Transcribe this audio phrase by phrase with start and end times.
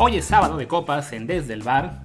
[0.00, 2.02] Hoy es sábado de copas en Desde el Bar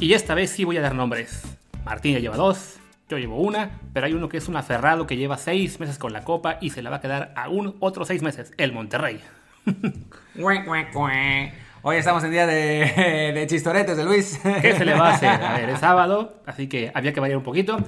[0.00, 1.44] y esta vez sí voy a dar nombres.
[1.84, 5.16] Martín ya lleva dos, yo llevo una, pero hay uno que es un aferrado que
[5.16, 8.20] lleva seis meses con la copa y se la va a quedar aún otros seis
[8.20, 9.20] meses, el Monterrey.
[11.82, 14.40] Hoy estamos en día de, de chistoretes de Luis.
[14.60, 15.40] ¿Qué se le va a hacer?
[15.40, 17.78] A ver, es sábado, así que había que variar un poquito.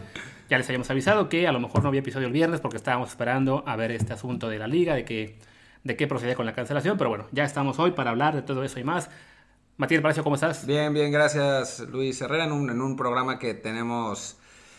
[0.49, 3.09] Ya les habíamos avisado que a lo mejor no había episodio el viernes porque estábamos
[3.09, 5.37] esperando a ver este asunto de la liga, de que
[5.87, 8.65] de qué procedía con la cancelación, pero bueno, ya estamos hoy para hablar de todo
[8.65, 9.09] eso y más.
[9.77, 10.67] Matías Palacio, ¿cómo estás?
[10.67, 14.37] Bien, bien, gracias Luis Herrera en un, programa que tenemos,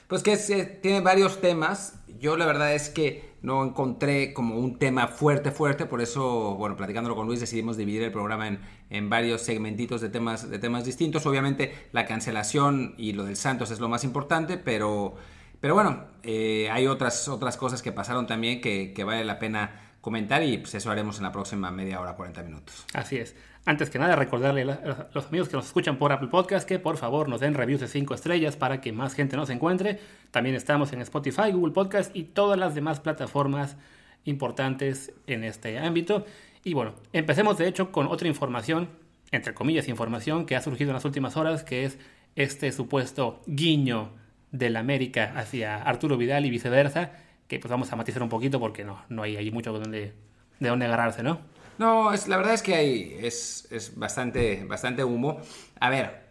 [0.07, 0.35] pues que
[0.81, 1.99] tiene varios temas.
[2.20, 6.75] Yo la verdad es que no encontré como un tema fuerte, fuerte, por eso, bueno,
[6.75, 10.83] platicándolo con Luis decidimos dividir el programa en, en varios segmentitos de temas, de temas
[10.83, 11.25] distintos.
[11.25, 15.16] Obviamente la cancelación y lo del Santos es lo más importante, pero,
[15.61, 19.86] pero bueno, eh, hay otras, otras cosas que pasaron también que, que vale la pena
[20.02, 22.86] comentar y pues eso haremos en la próxima media hora, 40 minutos.
[22.94, 23.36] Así es.
[23.66, 26.95] Antes que nada, recordarle a los amigos que nos escuchan por Apple Podcast que por
[26.95, 30.00] favor nos den reviews de 5 estrellas para que más gente nos encuentre.
[30.31, 33.76] También estamos en Spotify, Google Podcast y todas las demás plataformas
[34.23, 36.26] importantes en este ámbito.
[36.64, 38.88] Y bueno, empecemos de hecho con otra información,
[39.32, 42.00] entre comillas, información que ha surgido en las últimas horas, que es
[42.38, 44.11] este supuesto guiño
[44.52, 47.11] del América hacia Arturo Vidal y viceversa
[47.48, 50.14] que pues vamos a matizar un poquito porque no, no hay, hay mucho donde,
[50.59, 51.40] de dónde agarrarse, ¿no?
[51.78, 55.39] No, es, la verdad es que hay, es, es bastante, bastante humo.
[55.80, 56.23] A ver,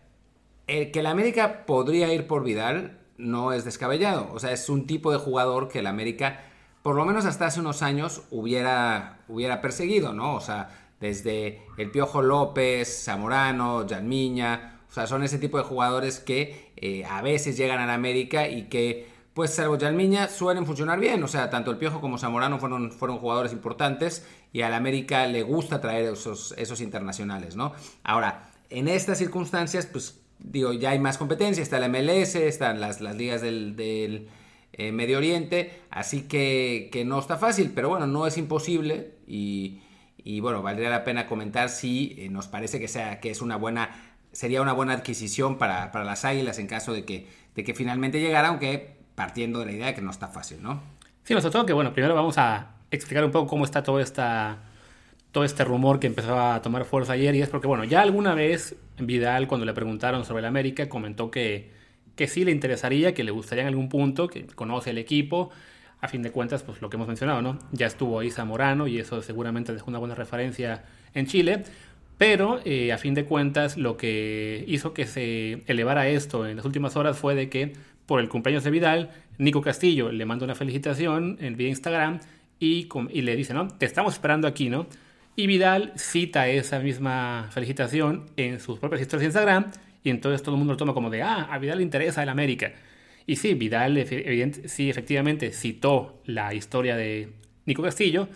[0.66, 4.28] el que la América podría ir por Vidal no es descabellado.
[4.32, 6.40] O sea, es un tipo de jugador que la América,
[6.82, 10.34] por lo menos hasta hace unos años, hubiera, hubiera perseguido, ¿no?
[10.34, 10.70] O sea,
[11.00, 17.04] desde el Piojo López, Zamorano, Miña, o sea, son ese tipo de jugadores que eh,
[17.04, 21.22] a veces llegan a la América y que pues salvo Yalmiña, suelen funcionar bien.
[21.22, 25.42] O sea, tanto el Piojo como Zamorano fueron, fueron jugadores importantes y al América le
[25.42, 27.74] gusta traer esos, esos internacionales, ¿no?
[28.02, 33.02] Ahora, en estas circunstancias, pues digo, ya hay más competencia, está la MLS, están las,
[33.02, 34.26] las ligas del,
[34.72, 39.82] eh, Medio Oriente, así que, que, no está fácil, pero bueno, no es imposible y,
[40.16, 43.56] y bueno, valdría la pena comentar si eh, nos parece que, sea, que es una
[43.56, 47.74] buena, sería una buena adquisición para, para las Águilas en caso de que, de que
[47.74, 50.80] finalmente llegara, aunque partiendo de la idea de que no está fácil, ¿no?
[51.24, 54.58] Sí, sobre todo que, bueno, primero vamos a explicar un poco cómo está todo, esta,
[55.32, 58.34] todo este rumor que empezó a tomar fuerza ayer y es porque, bueno, ya alguna
[58.34, 61.72] vez Vidal, cuando le preguntaron sobre el América, comentó que,
[62.14, 65.50] que sí le interesaría, que le gustaría en algún punto, que conoce el equipo.
[65.98, 67.58] A fin de cuentas, pues lo que hemos mencionado, ¿no?
[67.72, 70.84] Ya estuvo ahí Zamorano y eso seguramente dejó una buena referencia
[71.14, 71.64] en Chile.
[72.18, 76.64] Pero eh, a fin de cuentas, lo que hizo que se elevara esto en las
[76.64, 77.72] últimas horas fue de que
[78.06, 82.20] por el cumpleaños de Vidal, Nico Castillo le manda una felicitación en vía Instagram
[82.58, 83.68] y, y le dice, ¿no?
[83.68, 84.86] Te estamos esperando aquí, ¿no?
[85.34, 89.70] Y Vidal cita esa misma felicitación en sus propias historias de Instagram
[90.02, 92.28] y entonces todo el mundo lo toma como de, ah, a Vidal le interesa el
[92.28, 92.72] América.
[93.26, 94.06] Y sí, Vidal
[94.66, 97.32] sí efectivamente citó la historia de
[97.66, 98.28] Nico Castillo,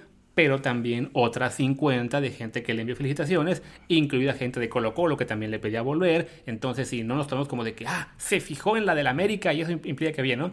[0.43, 5.19] pero también otras 50 de gente que le envió felicitaciones, incluida gente de Colo Colo
[5.19, 6.31] que también le pedía volver.
[6.47, 9.53] Entonces, si no nos tomamos como de que, ah, se fijó en la del América
[9.53, 10.53] y eso implica que viene, ¿no?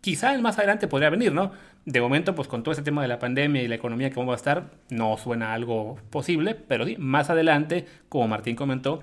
[0.00, 1.50] Quizá más adelante podría venir, ¿no?
[1.84, 4.34] De momento, pues con todo este tema de la pandemia y la economía que vamos
[4.34, 9.00] a estar, no suena algo posible, pero sí, más adelante, como Martín comentó,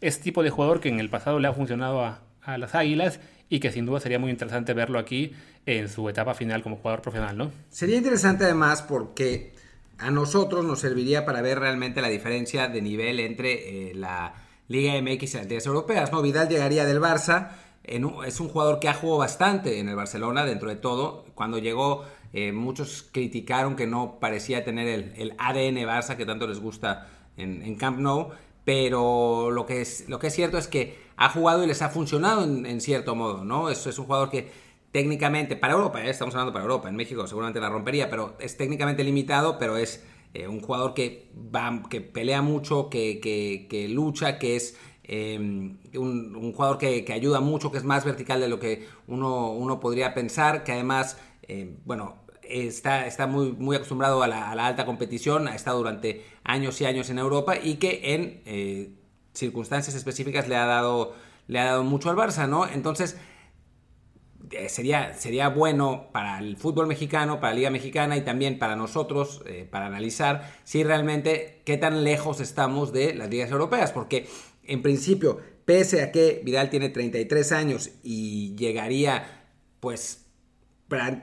[0.00, 3.60] es tipo de jugador que en el pasado le ha funcionado a las Águilas y
[3.60, 5.32] que sin duda sería muy interesante verlo aquí
[5.66, 7.52] en su etapa final como jugador profesional, ¿no?
[7.68, 9.52] Sería interesante además porque
[9.98, 14.34] a nosotros nos serviría para ver realmente la diferencia de nivel entre eh, la
[14.68, 16.22] Liga MX y las ligas europeas, ¿no?
[16.22, 17.50] Vidal llegaría del Barça,
[17.82, 21.24] es un jugador que ha jugado bastante en el Barcelona dentro de todo.
[21.34, 26.60] Cuando llegó eh, muchos criticaron que no parecía tener el, ADN Barça que tanto les
[26.60, 28.30] gusta en, en Camp Nou,
[28.64, 31.88] pero lo que es, lo que es cierto es que ha jugado y les ha
[31.88, 33.68] funcionado en, cierto modo, ¿no?
[33.68, 34.50] Es, es un jugador que
[34.92, 36.10] técnicamente, para Europa, ¿eh?
[36.10, 40.04] estamos hablando para Europa, en México seguramente la rompería, pero es técnicamente limitado, pero es
[40.34, 46.52] eh, un jugador que, va, que pelea mucho, que, que, lucha, que es em, un,
[46.52, 50.64] jugador que, ayuda mucho, que es más vertical de lo que uno, uno podría pensar,
[50.64, 55.46] que además, eh, bueno, está, está muy, muy acostumbrado a la, a la, alta competición,
[55.46, 58.98] ha estado durante años y años en Europa y que en
[59.32, 61.14] circunstancias específicas le ha dado,
[61.46, 62.66] le ha dado mucho al Barça, ¿no?
[62.66, 63.16] Entonces,
[64.50, 68.76] eh, sería, sería bueno para el fútbol mexicano, para la Liga Mexicana y también para
[68.76, 74.26] nosotros, eh, para analizar si realmente qué tan lejos estamos de las ligas europeas, porque
[74.64, 79.46] en principio, pese a que Vidal tiene 33 años y llegaría,
[79.80, 80.26] pues,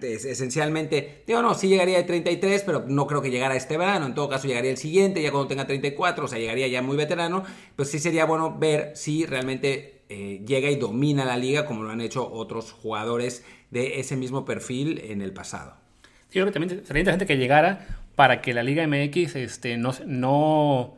[0.02, 4.16] esencialmente, digo, no, sí llegaría de 33, pero no creo que llegara este verano, en
[4.16, 7.44] todo caso llegaría el siguiente, ya cuando tenga 34, o sea, llegaría ya muy veterano,
[7.76, 11.90] pues sí sería bueno ver si realmente eh, llega y domina la liga como lo
[11.90, 15.76] han hecho otros jugadores de ese mismo perfil en el pasado.
[16.30, 19.94] Sí, creo que también sería interesante que llegara para que la Liga MX este, no,
[20.06, 20.96] no,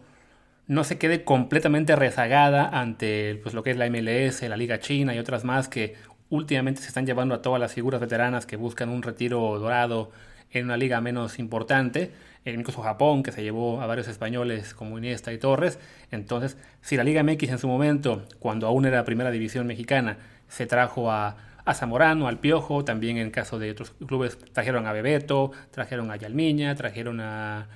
[0.67, 5.13] no se quede completamente rezagada ante pues, lo que es la MLS, la Liga China
[5.13, 5.95] y otras más que
[6.29, 10.11] últimamente se están llevando a todas las figuras veteranas que buscan un retiro dorado
[10.51, 12.11] en una liga menos importante,
[12.45, 15.79] incluso Japón, que se llevó a varios españoles como Iniesta y Torres.
[16.11, 20.65] Entonces, si la Liga MX en su momento, cuando aún era primera división mexicana, se
[20.65, 25.51] trajo a, a Zamorano, al Piojo, también en caso de otros clubes trajeron a Bebeto,
[25.71, 27.67] trajeron a Yalmiña, trajeron a,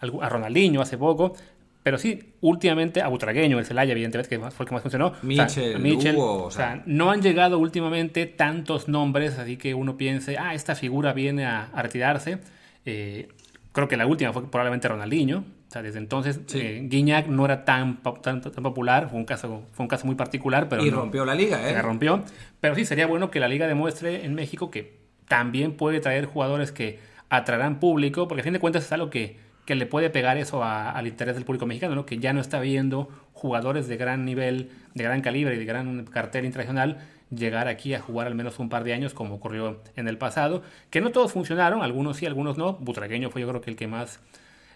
[0.00, 1.34] a Ronaldinho hace poco,
[1.82, 5.14] pero sí, últimamente a Butragueño, el Celaya, evidentemente, que fue el que más funcionó.
[5.22, 10.76] Michel, o sea, no han llegado últimamente tantos nombres, así que uno piense, ah, esta
[10.76, 12.38] figura viene a, retirarse.
[12.84, 13.28] Eh,
[13.72, 15.38] creo que la última fue probablemente Ronaldinho.
[15.38, 19.62] O sea, desde entonces eh, Guiñac no era tan, tan, tan, popular, fue un, caso,
[19.72, 20.68] fue un caso muy particular.
[20.68, 21.74] Pero y rompió la liga, ¿eh?
[21.74, 22.22] Se rompió.
[22.60, 26.72] Pero sí, sería bueno que la liga demuestre en México que también puede traer jugadores
[26.72, 26.98] que
[27.30, 30.64] atraerán público, porque a fin de cuentas es algo que que le puede pegar eso
[30.64, 32.04] al interés del público mexicano, ¿no?
[32.04, 36.04] que ya no está viendo jugadores de gran nivel, de gran calibre y de gran
[36.04, 36.98] cartel internacional
[37.34, 40.62] llegar aquí a jugar al menos un par de años como ocurrió en el pasado,
[40.90, 42.74] que no todos funcionaron, algunos sí, algunos no.
[42.74, 44.20] Butragueño fue yo creo que el que más,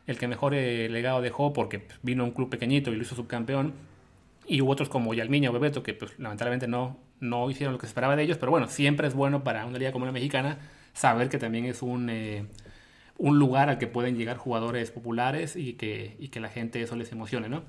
[0.07, 3.15] el que mejor eh, legado dejó porque vino a un club pequeñito y lo hizo
[3.15, 3.75] subcampeón.
[4.49, 7.87] Y hubo otros como Yalmiña o Bebeto que pues, lamentablemente no, no hicieron lo que
[7.87, 10.59] se esperaba de ellos, pero bueno, siempre es bueno para una liga como la mexicana
[10.93, 12.11] saber que también es un...
[12.11, 12.47] Eh,
[13.19, 16.97] un lugar al que pueden llegar jugadores populares y que, y que la gente eso
[16.97, 17.63] les emocione, ¿no?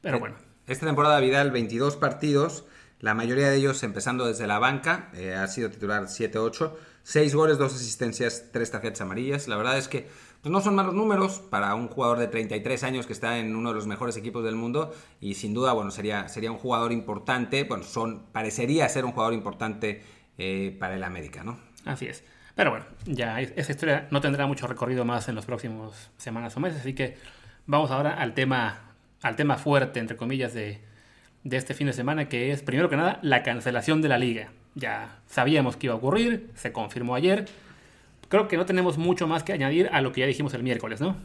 [0.00, 0.36] Pero bueno.
[0.66, 2.64] Esta temporada Vidal, 22 partidos,
[3.00, 6.72] la mayoría de ellos empezando desde la banca, eh, ha sido titular 7-8,
[7.02, 9.48] 6 goles, 2 asistencias, 3 tarjetas amarillas.
[9.48, 10.08] La verdad es que
[10.40, 13.68] pues, no son malos números para un jugador de 33 años que está en uno
[13.70, 17.64] de los mejores equipos del mundo y sin duda, bueno, sería, sería un jugador importante,
[17.64, 20.02] bueno, son, parecería ser un jugador importante
[20.38, 21.58] eh, para el América, ¿no?
[21.84, 22.24] Así es.
[22.54, 26.60] Pero bueno, ya esa historia no tendrá mucho recorrido más en los próximos semanas o
[26.60, 27.18] meses, así que
[27.66, 30.80] vamos ahora al tema, al tema fuerte, entre comillas, de,
[31.48, 34.50] de este fin de semana, que es, primero que nada, la cancelación de la liga.
[34.74, 37.46] Ya sabíamos que iba a ocurrir, se confirmó ayer.
[38.28, 41.00] Creo que no tenemos mucho más que añadir a lo que ya dijimos el miércoles,
[41.00, 41.16] ¿no?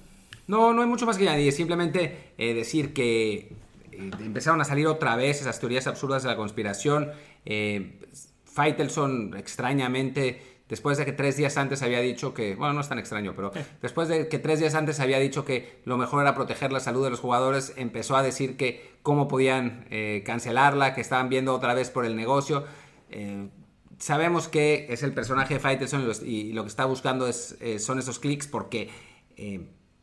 [0.45, 4.85] No, no hay mucho más que añadir, simplemente eh, decir que eh, empezaron a salir
[4.85, 7.09] otra vez esas teorías absurdas de la conspiración.
[7.45, 7.97] Eh,
[8.45, 12.97] Faitelson extrañamente después de que tres días antes había dicho que, bueno, no es tan
[12.97, 13.51] extraño, pero
[13.81, 17.03] después de que tres días antes había dicho que lo mejor era proteger la salud
[17.03, 21.73] de los jugadores, empezó a decir que cómo podían eh, cancelarla, que estaban viendo otra
[21.73, 22.63] vez por el negocio.
[23.09, 23.49] Eh,
[23.99, 27.99] sabemos que es el personaje de Faitelson y, lo que está buscando es, eh, son
[27.99, 28.89] esos clics porque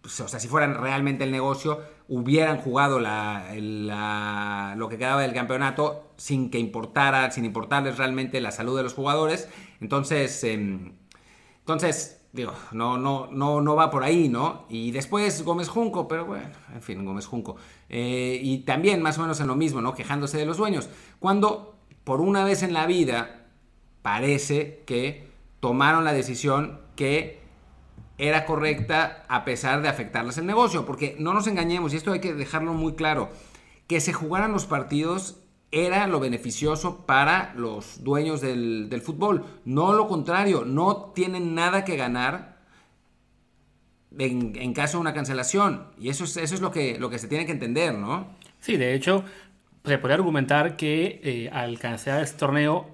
[0.02, 5.32] pues, o sea, si fueran realmente el negocio, hubieran jugado la, lo que quedaba del
[5.32, 9.48] campeonato sin que importara, sin importarles realmente la salud de los jugadores.
[9.80, 10.92] Entonces, em,
[11.60, 14.64] entonces digo, no, no, no, no va por ahí, ¿no?
[14.68, 17.56] Y después Gómez Junco, pero bueno, en fin, Gómez Junco.
[17.88, 19.94] Eh, y también más o menos en lo mismo, ¿no?
[19.94, 20.88] Quejándose de los dueños.
[21.18, 23.46] Cuando por una vez en la vida
[24.02, 25.28] parece que
[25.60, 27.40] tomaron la decisión que
[28.18, 30.84] era correcta a pesar de afectarles el negocio.
[30.84, 33.30] Porque no nos engañemos, y esto hay que dejarlo muy claro,
[33.86, 39.44] que se jugaran los partidos era lo beneficioso para los dueños del, fútbol.
[39.64, 42.58] No lo contrario, no tienen nada que ganar
[44.18, 45.88] en, caso de una cancelación.
[45.98, 48.28] Y eso es, eso es lo, que, lo que se tiene que entender, ¿no?
[48.60, 49.24] Sí, de hecho,
[49.84, 52.86] se podría argumentar que eh, al cancelar este torneo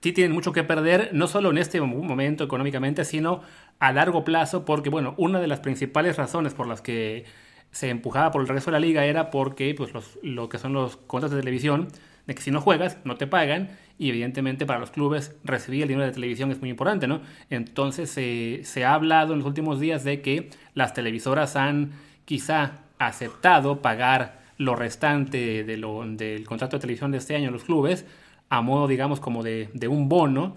[0.00, 3.42] sí tienen mucho que perder, no solo en este momento económicamente, sino
[3.78, 7.24] a largo plazo, porque bueno, una de las principales razones por las que
[7.72, 10.72] se empujaba por el regreso de la liga era porque pues, los, lo que son
[10.72, 11.88] los contratos de televisión,
[12.26, 15.88] de que si no juegas, no te pagan, y evidentemente para los clubes recibir el
[15.88, 17.20] dinero de televisión es muy importante, ¿no?
[17.50, 21.92] Entonces se ha hablado en los últimos días de que las televisoras han
[22.24, 27.52] quizá aceptado pagar lo restante de lo, del contrato de televisión de este año en
[27.52, 28.06] los clubes,
[28.48, 30.56] a modo, digamos, como de, de un bono,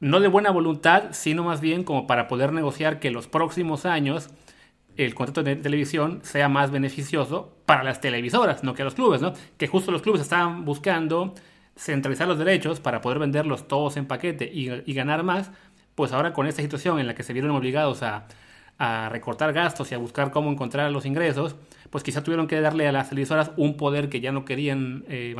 [0.00, 4.30] no de buena voluntad, sino más bien como para poder negociar que los próximos años
[4.96, 9.32] el contrato de televisión sea más beneficioso para las televisoras, no que los clubes, ¿no?
[9.56, 11.34] Que justo los clubes estaban buscando
[11.76, 15.50] centralizar los derechos para poder venderlos todos en paquete y, ganar más,
[15.94, 18.26] pues ahora con esta situación en la que se vieron obligados a,
[19.10, 21.54] recortar gastos y a buscar cómo encontrar los ingresos,
[21.90, 25.36] pues quizá tuvieron que darle a las televisoras un poder que ya no querían, eh,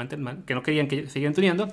[0.46, 1.66] que no querían que siguieran teniendo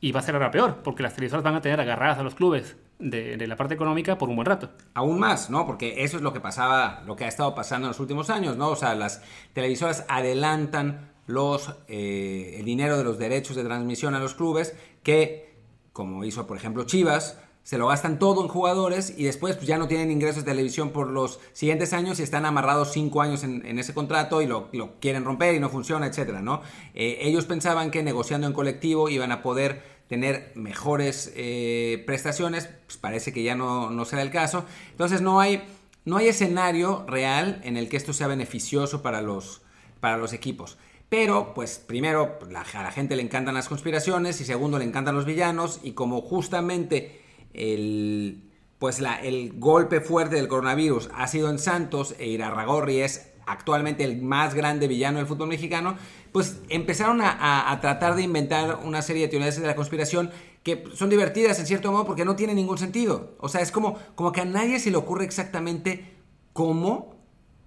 [0.00, 2.34] y va a ser ahora peor, porque las televisoras van a tener agarradas a los
[2.34, 4.70] clubes de, la parte económica por un buen rato.
[4.94, 5.66] Aún más, ¿no?
[5.66, 8.56] Porque eso es lo que pasaba, lo que ha estado pasando en los últimos años,
[8.56, 8.68] ¿no?
[8.70, 9.22] O sea, las
[9.52, 15.54] televisoras adelantan los, eh, el dinero de los derechos de transmisión a los clubes que,
[15.92, 19.78] como hizo por ejemplo Chivas, se lo gastan todo en jugadores y después pues, ya
[19.78, 23.78] no tienen ingresos de televisión por los siguientes años y están amarrados cinco años en,
[23.78, 26.60] ese contrato y lo, quieren romper y no funciona, etcétera, ¿no?
[26.94, 32.98] Eh, ellos pensaban que negociando en colectivo iban a poder tener mejores eh, prestaciones, pues
[32.98, 34.66] parece que ya no, no será el caso.
[34.90, 35.62] Entonces no hay,
[36.04, 39.62] no hay escenario real en el que esto sea beneficioso para los,
[40.00, 40.76] para los equipos.
[41.08, 45.24] Pero, pues primero, a la gente le encantan las conspiraciones y segundo, le encantan los
[45.24, 47.23] villanos y como justamente
[47.54, 53.30] el, pues la, el golpe fuerte del coronavirus ha sido en Santos e Irarragorri es
[53.46, 55.96] actualmente el más grande villano del fútbol mexicano,
[56.32, 60.30] pues empezaron a, tratar de inventar una serie de teorías de la conspiración
[60.62, 63.36] que son divertidas en cierto modo porque no tienen ningún sentido.
[63.38, 66.12] O sea, es como, como que a nadie se le ocurre exactamente
[66.52, 67.13] cómo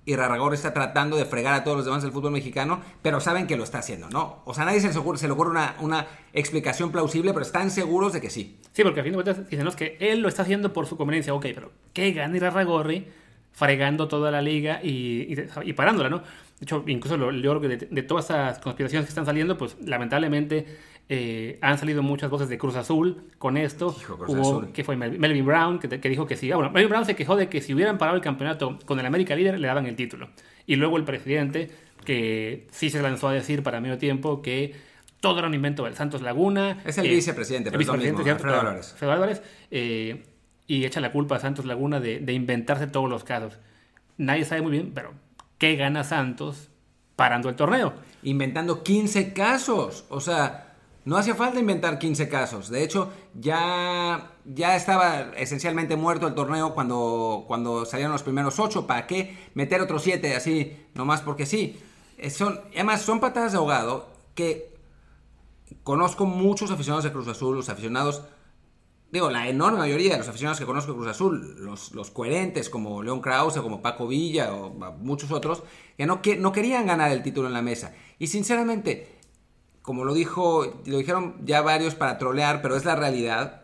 [0.07, 3.45] y Rarragor está tratando de fregar a todos los demás del fútbol mexicano, pero saben
[3.45, 4.41] que lo está haciendo, ¿no?
[4.45, 8.13] O sea, nadie se le ocurre, se le ocurre una, explicación plausible, pero están seguros
[8.13, 8.57] de que sí.
[8.71, 11.33] Sí, porque a fin de cuentas dicen que él lo está haciendo por su conveniencia.
[11.33, 13.05] Ok, pero ¿qué gana Irarragorri
[13.51, 15.35] fregando toda la liga y,
[15.73, 16.19] parándola, ¿no?
[16.19, 20.67] De hecho, incluso lo, de, todas estas conspiraciones que están saliendo, pues lamentablemente
[21.09, 23.95] eh, han salido muchas voces de Cruz Azul con esto.
[24.27, 26.51] Hubo, que fue Melvin Brown, que, dijo que sí.
[26.51, 29.05] Ah, bueno, Melvin Brown se quejó de que si hubieran parado el campeonato con el
[29.05, 30.29] América líder, le daban el título.
[30.65, 31.71] Y luego el presidente,
[32.03, 34.75] que sí se lanzó a decir para medio tiempo que
[35.19, 36.81] todo era un invento del Santos Laguna.
[36.85, 39.01] Es el vicepresidente, pero el vicepresidente, Alfredo Álvarez.
[39.01, 39.41] Álvarez.
[39.71, 40.23] Eh,
[40.67, 43.57] y echa la culpa a Santos Laguna de, inventarse todos los casos.
[44.17, 45.13] Nadie sabe muy bien, pero
[45.57, 46.69] ¿qué gana Santos
[47.15, 47.93] parando el torneo?
[48.23, 50.05] Inventando 15 casos.
[50.09, 50.66] O sea,
[51.07, 52.67] no hacía falta inventar 15 casos.
[52.67, 58.85] De hecho, ya, ya estaba esencialmente muerto el torneo cuando, cuando salieron los primeros 8.
[58.85, 61.79] ¿Para qué meter otros 7 así, nomás porque sí?
[62.17, 64.75] Eh, son, además, son patadas de ahogado que
[65.83, 68.23] conozco muchos aficionados de Cruz Azul, los aficionados
[69.09, 72.69] digo, la enorme mayoría de los aficionados que conozco de Cruz Azul, los, los coherentes
[72.69, 75.63] como León Krause, como Paco Villa o muchos otros,
[75.95, 77.93] que no, que no querían ganar el título en la mesa.
[78.19, 79.16] Y sinceramente,
[79.87, 83.61] como lo dijo, lo dijeron ya varios para trolear, pero es la realidad,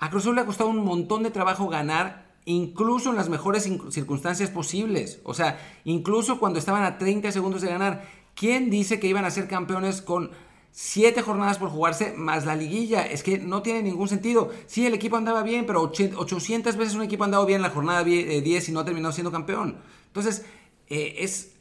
[0.00, 3.62] a Cruz Azul le ha costado un montón de trabajo ganar incluso en las mejores
[3.90, 5.20] circunstancias posibles.
[5.22, 8.24] O sea, incluso cuando estaban a 30 segundos de ganar.
[8.34, 10.32] ¿Quién dice que iban a ser campeones con
[10.76, 13.06] Siete jornadas por jugarse más la liguilla.
[13.06, 14.50] Es que no tiene ningún sentido.
[14.66, 17.70] Sí, el equipo andaba bien, pero 800 veces un equipo ha andado bien en la
[17.70, 19.76] jornada 10 eh, y no terminó siendo campeón.
[20.08, 20.44] Entonces,
[20.88, 21.53] eh, es.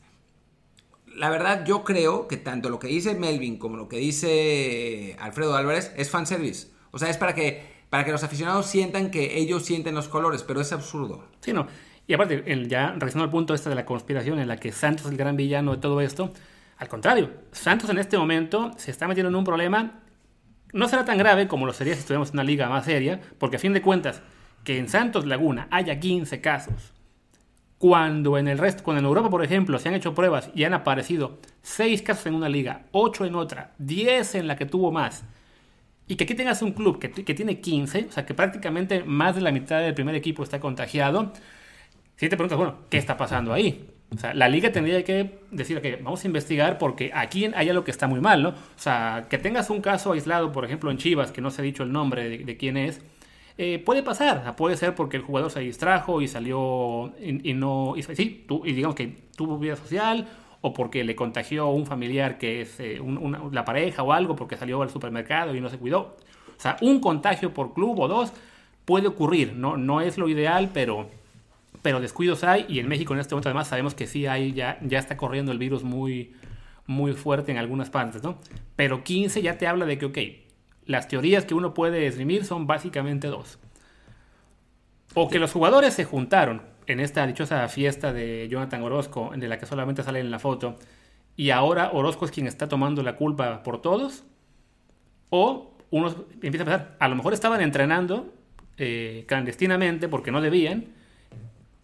[1.15, 5.55] La verdad, yo creo que tanto lo que dice Melvin como lo que dice Alfredo
[5.55, 6.70] Álvarez es fanservice.
[6.91, 10.43] O sea, es para que, para que los aficionados sientan que ellos sienten los colores,
[10.43, 11.25] pero es absurdo.
[11.41, 11.67] Sí, no.
[12.08, 15.12] Y aparte, ya regresando al punto este de la conspiración en la que Santos es
[15.12, 16.34] el gran villano de todo esto,
[16.77, 20.01] al contrario, Santos en este momento se está metiendo en un problema.
[20.74, 23.58] No será tan grave como lo sería si estuviéramos en una liga más seria, porque
[23.58, 24.22] a fin de cuentas,
[24.63, 26.92] que en Santos Laguna haya 15 casos,
[27.83, 30.73] cuando en el resto, cuando en Europa, por ejemplo, se han hecho pruebas y han
[30.73, 35.25] aparecido 6 casos en una liga, 8 en otra, 10 en la que tuvo más,
[36.07, 39.35] y que aquí tengas un club que, que tiene 15, o sea que prácticamente más
[39.35, 41.33] de la mitad del primer equipo está contagiado,
[42.15, 43.85] si te preguntas, bueno, ¿qué está pasando ahí?
[44.15, 47.83] O sea, la liga tendría que decir, que vamos a investigar porque aquí hay algo
[47.83, 48.49] que está muy mal, ¿no?
[48.49, 51.65] O sea, que tengas un caso aislado, por ejemplo, en Chivas, que no se ha
[51.65, 53.01] dicho el nombre de, quién es,
[53.57, 54.55] eh, puede pasar.
[54.55, 57.93] puede ser porque el jugador se distrajo y salió y, no...
[57.95, 60.27] Y, sí, y digamos que tuvo vida social
[60.62, 63.00] o porque le contagió un familiar que es eh,
[63.51, 66.17] la pareja o algo porque salió al supermercado y no se cuidó.
[66.57, 68.33] O sea, un contagio por club o dos
[68.86, 71.07] puede ocurrir, no, no es lo ideal, pero
[71.83, 74.79] pero descuidos hay y en México en este momento además sabemos que sí hay, ya,
[74.81, 76.33] ya está corriendo el virus muy,
[76.88, 78.39] muy fuerte en algunas partes, ¿no?
[78.75, 80.17] Pero 15 ya te habla de que, ok,
[80.85, 83.59] las teorías que uno puede esgrimir son básicamente dos.
[85.13, 89.57] O que los jugadores se juntaron en esta dichosa fiesta de Jonathan Orozco, de la
[89.57, 90.77] que solamente sale en la foto,
[91.35, 94.23] y ahora Orozco es quien está tomando la culpa por todos,
[95.29, 98.33] o uno empieza a pensar, a lo mejor estaban entrenando
[98.77, 100.87] eh, clandestinamente porque no debían,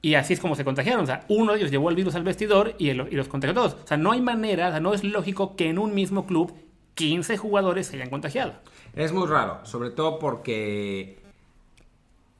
[0.02, 1.04] y así es como se contagiaron.
[1.04, 3.78] O sea, uno de ellos llevó el virus al vestidor y, los contagió a todos.
[3.84, 6.54] O sea, no hay manera, o sea, no es lógico que en un mismo club
[6.96, 8.54] 15 jugadores se hayan contagiado.
[9.00, 11.18] Es muy raro, sobre todo porque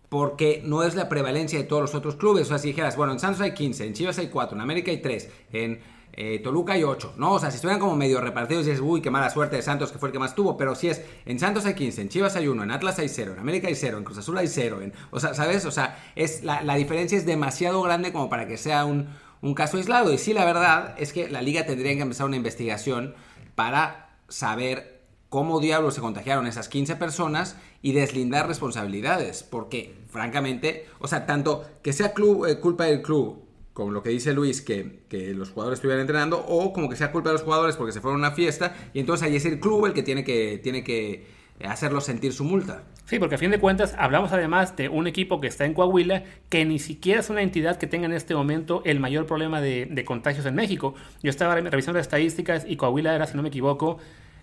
[0.10, 2.48] porque no es la prevalencia de todos los otros clubes.
[2.48, 4.92] O sea, si dijeras, bueno, en Santos hay 15, en Chivas hay 4, en América
[4.92, 5.80] hay 3, en
[6.12, 7.36] eh, Toluca hay 8, ¿no?
[7.36, 10.00] O sea, si estuvieran como medio repartidos, dices, uy, qué mala suerte de Santos, que
[10.00, 12.50] fue el que más tuvo, pero si es, en Santos hay 15, en Chivas hay
[12.50, 14.94] 1, en Atlas hay 0, en América hay 0, en Cruz Azul hay 0, en,
[15.12, 15.64] o sea, ¿sabes?
[15.64, 19.08] O sea, es, la, la diferencia es demasiado grande como para que sea un,
[19.42, 20.12] un caso aislado.
[20.12, 23.16] Y sí, la verdad es que la liga tendría que empezar una investigación
[23.56, 24.99] para saber
[25.30, 29.44] cómo diablos se contagiaron esas 15 personas y deslindar responsabilidades.
[29.44, 32.14] Porque, francamente, o sea, tanto que sea
[32.48, 36.44] eh, culpa del club, como lo que dice Luis, que, que, los jugadores estuvieran entrenando,
[36.48, 39.00] o como que sea culpa de los jugadores porque se fueron a una fiesta, y
[39.00, 41.28] entonces ahí es el club el que tiene que, tiene que
[41.64, 42.84] hacerlo sentir su multa.
[43.06, 46.24] Sí, porque a fin de cuentas hablamos además de un equipo que está en Coahuila,
[46.50, 49.88] que ni siquiera es una entidad que tenga en este momento el mayor problema de,
[49.90, 50.94] de contagios en México.
[51.24, 53.98] Yo estaba revisando las estadísticas y Coahuila era, si no me equivoco,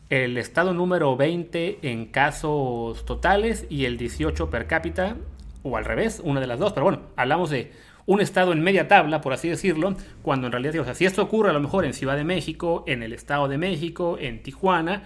[0.08, 5.16] el estado número 20 en casos totales y el 18 per cápita,
[5.62, 7.72] o al revés, una de las dos, pero bueno, hablamos de
[8.06, 11.22] un estado en media tabla, por así decirlo, cuando en realidad, o sea, si esto
[11.22, 15.02] ocurre a lo mejor en Ciudad de México, en el Estado de México, en Tijuana,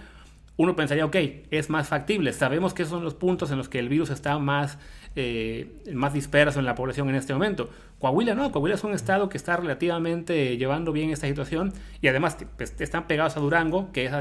[0.57, 1.15] uno pensaría, ok,
[1.49, 2.33] es más factible.
[2.33, 4.77] Sabemos que esos son los puntos en los que el virus está más,
[5.15, 7.69] eh, más disperso en la población en este momento.
[7.99, 12.37] Coahuila no, Coahuila es un estado que está relativamente llevando bien esta situación y además
[12.57, 14.11] pues, están pegados a Durango, que es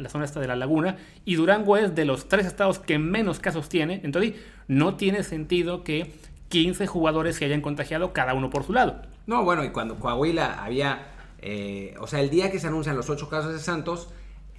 [0.00, 3.38] la zona esta de la laguna, y Durango es de los tres estados que menos
[3.38, 4.34] casos tiene, entonces
[4.66, 6.12] no tiene sentido que
[6.48, 9.02] 15 jugadores se hayan contagiado cada uno por su lado.
[9.26, 11.06] No, bueno, y cuando Coahuila había,
[11.40, 14.08] eh, o sea, el día que se anuncian los ocho casos de Santos,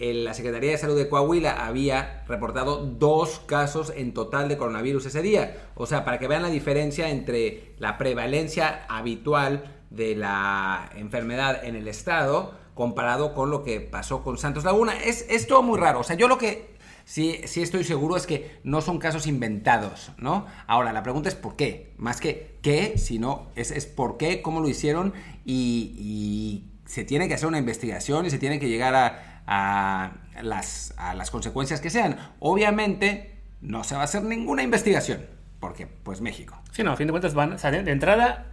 [0.01, 5.22] la Secretaría de Salud de Coahuila había reportado dos casos en total de coronavirus ese
[5.22, 5.70] día.
[5.75, 11.75] O sea, para que vean la diferencia entre la prevalencia habitual de la enfermedad en
[11.75, 14.93] el estado comparado con lo que pasó con Santos Laguna.
[15.03, 16.00] Es, es todo muy raro.
[16.00, 20.13] O sea, yo lo que sí, sí estoy seguro es que no son casos inventados,
[20.17, 20.48] ¿no?
[20.65, 21.93] Ahora, la pregunta es por qué.
[21.98, 25.13] Más que qué, sino es, es por qué, cómo lo hicieron
[25.46, 30.13] y, y se tiene que hacer una investigación y se tiene que llegar a a
[30.41, 32.15] las, a las consecuencias que sean.
[32.39, 35.25] Obviamente no se va a hacer ninguna investigación,
[35.60, 36.58] porque pues México.
[36.72, 38.48] Sí, no, a fin de cuentas van, de entrada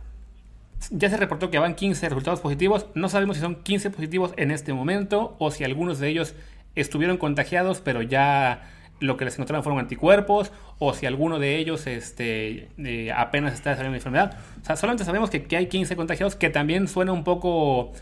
[0.91, 4.51] ya se reportó que van 15 resultados positivos, no sabemos si son 15 positivos en
[4.51, 6.35] este momento o si algunos de ellos
[6.75, 8.69] estuvieron contagiados pero ya
[9.01, 13.71] lo que les encontraron fueron anticuerpos o si alguno de ellos este, eh, apenas está
[13.71, 14.37] desarrollando enfermedad.
[14.61, 17.93] O sea, solamente sabemos que, que hay 15 contagiados, que también suena un poco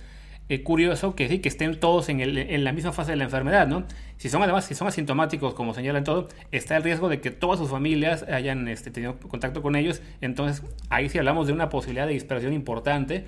[0.49, 3.25] eh, curioso que sí, que estén todos en, el, en, la misma fase de la
[3.25, 3.85] enfermedad, ¿no?
[4.17, 7.59] Si son además, si son asintomáticos, como señalan todo, está el riesgo de que todas
[7.59, 10.03] sus familias hayan este, tenido contacto con ellos.
[10.21, 13.27] Entonces, ahí sí hablamos de una posibilidad de dispersión importante,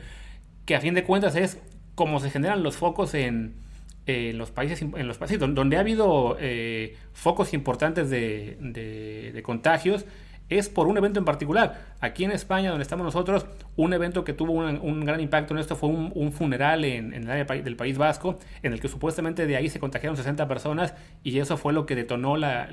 [0.64, 1.60] que a fin de cuentas es
[1.96, 3.56] como se generan los focos en,
[4.06, 10.06] los países en los países donde ha habido eh, focos importantes de, de, de contagios
[10.48, 11.94] es por un evento en particular.
[12.00, 15.76] Aquí en España, donde estamos nosotros, un evento que tuvo un, gran impacto en esto
[15.76, 19.68] fue un, funeral en, el área del País Vasco, en el que supuestamente de ahí
[19.68, 22.68] se contagiaron 60 personas y eso fue lo que detonó la,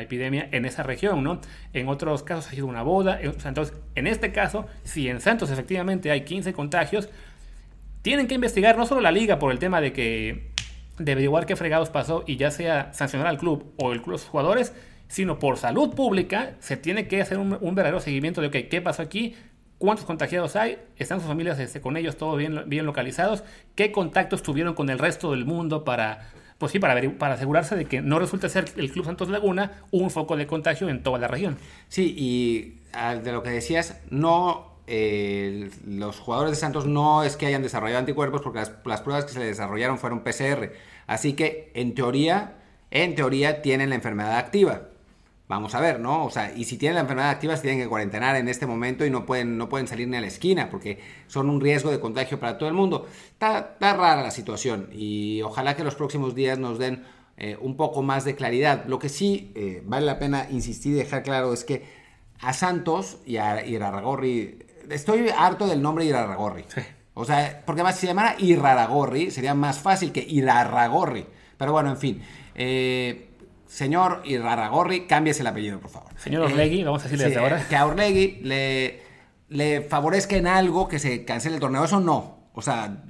[0.00, 1.40] epidemia en esa región, ¿no?
[1.72, 3.20] En otros casos ha sido una boda.
[3.20, 7.08] entonces, en este caso, si en Santos efectivamente hay 15 contagios,
[8.02, 10.52] tienen que investigar no solo la liga por el tema de que
[10.98, 14.24] de averiguar qué fregados pasó y ya sea sancionar al club o el club, los
[14.24, 14.74] jugadores,
[15.12, 19.02] sino por salud pública se tiene que hacer un, verdadero seguimiento de, ok, ¿qué pasó
[19.02, 19.36] aquí?
[19.76, 20.78] ¿Cuántos contagiados hay?
[20.96, 23.44] ¿Están sus familias este, con ellos todos bien, bien localizados?
[23.74, 27.84] ¿Qué contactos tuvieron con el resto del mundo para, pues sí, para, para asegurarse de
[27.84, 31.28] que no resulte ser el Club Santos Laguna un foco de contagio en toda la
[31.28, 31.58] región?
[31.88, 37.36] Sí, y ah, de lo que decías, no eh, los jugadores de Santos no es
[37.36, 40.72] que hayan desarrollado anticuerpos porque las, las, pruebas que se desarrollaron fueron PCR.
[41.06, 42.54] Así que en teoría,
[42.90, 44.88] en teoría tienen la enfermedad activa.
[45.48, 46.24] Vamos a ver, ¿no?
[46.24, 49.04] O sea, y si tienen la enfermedad activa, se tienen que cuarentenar en este momento
[49.04, 52.00] y no pueden, no pueden salir ni a la esquina porque son un riesgo de
[52.00, 53.06] contagio para todo el mundo.
[53.32, 57.04] Está, rara la situación y ojalá que los próximos días nos den
[57.36, 58.84] eh, un poco más de claridad.
[58.86, 61.84] Lo que sí eh, vale la pena insistir y dejar claro es que
[62.40, 66.64] a Santos y a Irarragorri, estoy harto del nombre Irarragorri.
[67.14, 71.26] O sea, porque más si se llamara Iraragorri sería más fácil que Irarragorri.
[71.58, 72.22] Pero bueno, en fin.
[72.54, 73.31] Eh,
[73.72, 76.10] señor Iraragorri, cámbiese el apellido, por favor.
[76.18, 77.66] Señor Orlegui, vamos a decirle desde ahora.
[77.66, 79.00] Que a Orlegui le,
[79.48, 81.82] le favorezca en algo que se cancele el torneo.
[81.82, 82.50] Eso no.
[82.52, 83.02] O sea,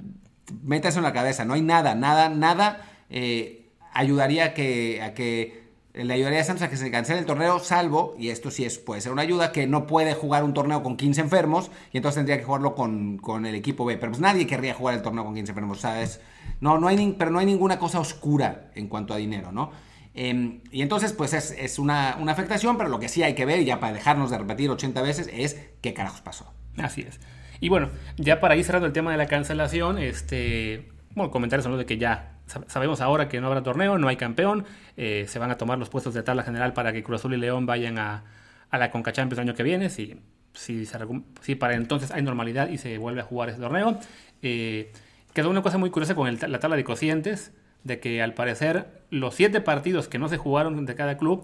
[0.61, 1.43] métase en la cabeza.
[1.43, 6.63] No hay nada, nada, nada eh, ayudaría a que, a que le ayudaría a Santos
[6.63, 9.51] a que se cancele el torneo, salvo, y esto sí es, puede ser una ayuda,
[9.51, 13.17] que no puede jugar un torneo con 15 enfermos y entonces tendría que jugarlo con,
[13.17, 13.97] con el equipo B.
[13.97, 16.21] Pero pues nadie querría jugar el torneo con 15 enfermos, ¿sabes?
[16.61, 19.71] No, no hay pero no hay ninguna cosa oscura en cuanto a dinero, ¿no?
[20.15, 23.79] Em, y entonces, pues es, una, afectación, pero lo que sí hay que ver, ya
[23.79, 26.53] para dejarnos de repetir 80 veces, es qué carajos pasó.
[26.77, 27.19] Así es.
[27.59, 31.77] Y bueno, ya para ir cerrando el tema de la cancelación, este, bueno, comentarios los
[31.77, 32.33] de que ya
[32.67, 34.65] sabemos ahora que no habrá torneo, no hay campeón,
[34.97, 37.37] eh, se van a tomar los puestos de tabla general para que Cruz Azul y
[37.37, 38.25] León vayan a,
[38.69, 40.19] a la Conca Champions el año que viene, si,
[40.53, 40.85] si,
[41.41, 43.99] si, para entonces hay normalidad y se vuelve a jugar ese torneo.
[44.41, 44.91] Eh,
[45.33, 49.35] quedó una cosa muy curiosa con la tabla de cocientes, de que al parecer los
[49.35, 51.43] siete partidos que no se jugaron de cada club,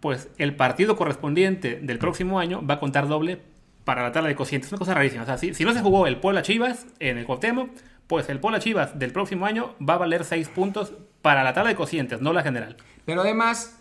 [0.00, 3.40] pues el partido correspondiente del próximo año va a contar doble
[3.84, 4.68] para la tabla de cocientes.
[4.68, 5.22] Es una cosa rarísima.
[5.22, 7.70] O sea, si, si no se jugó el Puebla Chivas en el Cuauhtémoc,
[8.06, 11.70] pues el Puebla Chivas del próximo año va a valer 6 puntos para la tabla
[11.70, 12.76] de cocientes, no la general.
[13.04, 13.78] Pero además,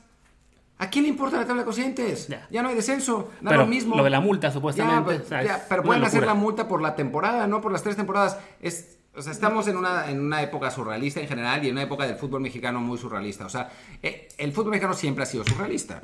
[0.77, 2.27] ¿a quién le importa la tabla de cocientes?
[2.27, 3.95] Ya, no hay descenso, da lo mismo.
[3.95, 5.19] Lo de la multa, supuestamente.
[5.19, 8.37] Pues, pero pueden hacer la multa por la temporada, no por las tres temporadas.
[8.61, 11.81] Es, o sea, estamos en una, en una época surrealista en general y en una
[11.81, 13.45] época del fútbol mexicano muy surrealista.
[13.45, 13.69] O sea,
[14.03, 16.03] eh, el fútbol mexicano siempre ha sido surrealista.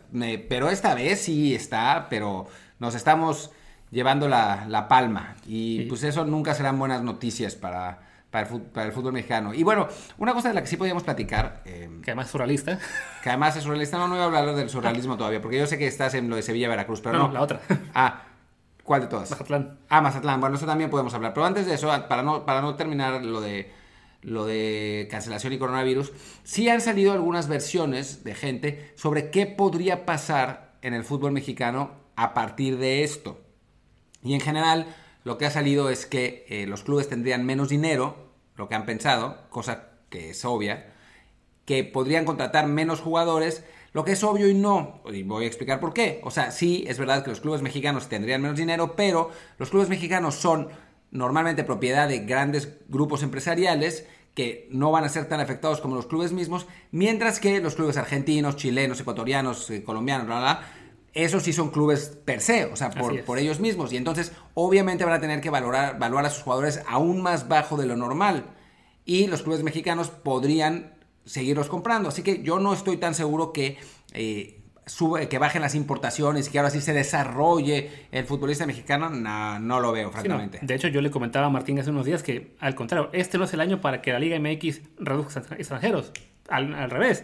[0.49, 2.47] pero esta vez sí está, pero
[2.80, 3.52] nos estamos
[3.91, 5.36] llevando la, palma.
[5.45, 8.47] Y pues eso nunca serán buenas noticias para para
[8.86, 9.54] el, fútbol, mexicano.
[9.54, 11.62] Y bueno, una cosa de la que sí podíamos platicar.
[11.65, 12.80] Eh, que además es surrealista.
[13.21, 13.99] Que además es surrealista.
[13.99, 16.36] No, no voy a hablar del surrealismo todavía, porque yo sé que estás en lo
[16.36, 17.34] de Sevilla-Veracruz, pero no, no.
[17.34, 17.62] la otra.
[17.93, 18.23] Ah,
[18.84, 19.30] ¿cuál de todas?
[19.32, 19.80] Mazatlán.
[19.89, 20.39] Ah, Mazatlán.
[20.39, 21.34] Bueno, eso también podemos hablar.
[21.34, 23.72] Pero antes de eso, para no, para no terminar lo de
[24.24, 30.06] lo de cancelación y coronavirus, sí han salido algunas versiones de gente sobre qué podría
[30.06, 33.41] pasar en el fútbol mexicano a partir de esto.
[34.22, 34.88] Y en general,
[35.24, 38.86] lo que ha salido es que eh, los clubes tendrían menos dinero, lo que han
[38.86, 40.93] pensado, cosa que es obvia,
[41.65, 45.79] que podrían contratar menos jugadores, lo que es obvio y no, y voy a explicar
[45.79, 46.19] por qué.
[46.23, 49.89] O sea, sí, es verdad que los clubes mexicanos tendrían menos dinero, pero los clubes
[49.89, 50.69] mexicanos son
[51.12, 56.08] normalmente propiedad de grandes grupos empresariales que no van a ser tan afectados como los
[56.08, 60.62] clubes mismos, mientras que los clubes argentinos, chilenos, ecuatorianos, eh, colombianos, bla, bla,
[61.13, 63.93] esos sí son clubes per se, o sea, por, ellos mismos.
[63.93, 67.77] Y entonces, obviamente van a tener que valorar, valorar a sus jugadores aún más bajo
[67.77, 68.45] de lo normal.
[69.06, 70.92] Y los clubes mexicanos podrían
[71.25, 72.09] seguirlos comprando.
[72.09, 73.77] Así que yo no estoy tan seguro que,
[74.13, 79.09] eh, sube, que bajen las importaciones y que ahora sí se desarrolle el futbolista mexicano.
[79.09, 80.59] No, lo veo, francamente.
[80.62, 83.45] De hecho, yo le comentaba a Martín hace unos días que, al contrario, este no
[83.45, 86.12] es el año para que la Liga MX reduzca extranjeros.
[86.49, 87.23] al revés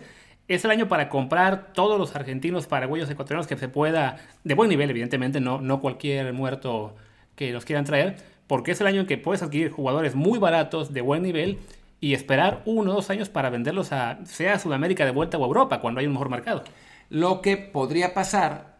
[0.50, 4.68] es el año para comprar todos los argentinos, paraguayos, ecuatorianos que se pueda, de buen
[4.70, 6.96] nivel, evidentemente, no, no cualquier muerto
[7.36, 10.92] que los quieran traer, porque es el año en que puedes adquirir jugadores muy baratos,
[10.92, 11.60] de buen nivel,
[12.02, 15.48] y esperar uno o dos años para venderlos a, sea Sudamérica de vuelta o a
[15.48, 16.64] Europa, cuando hay un mejor mercado.
[17.10, 18.78] Lo que podría pasar,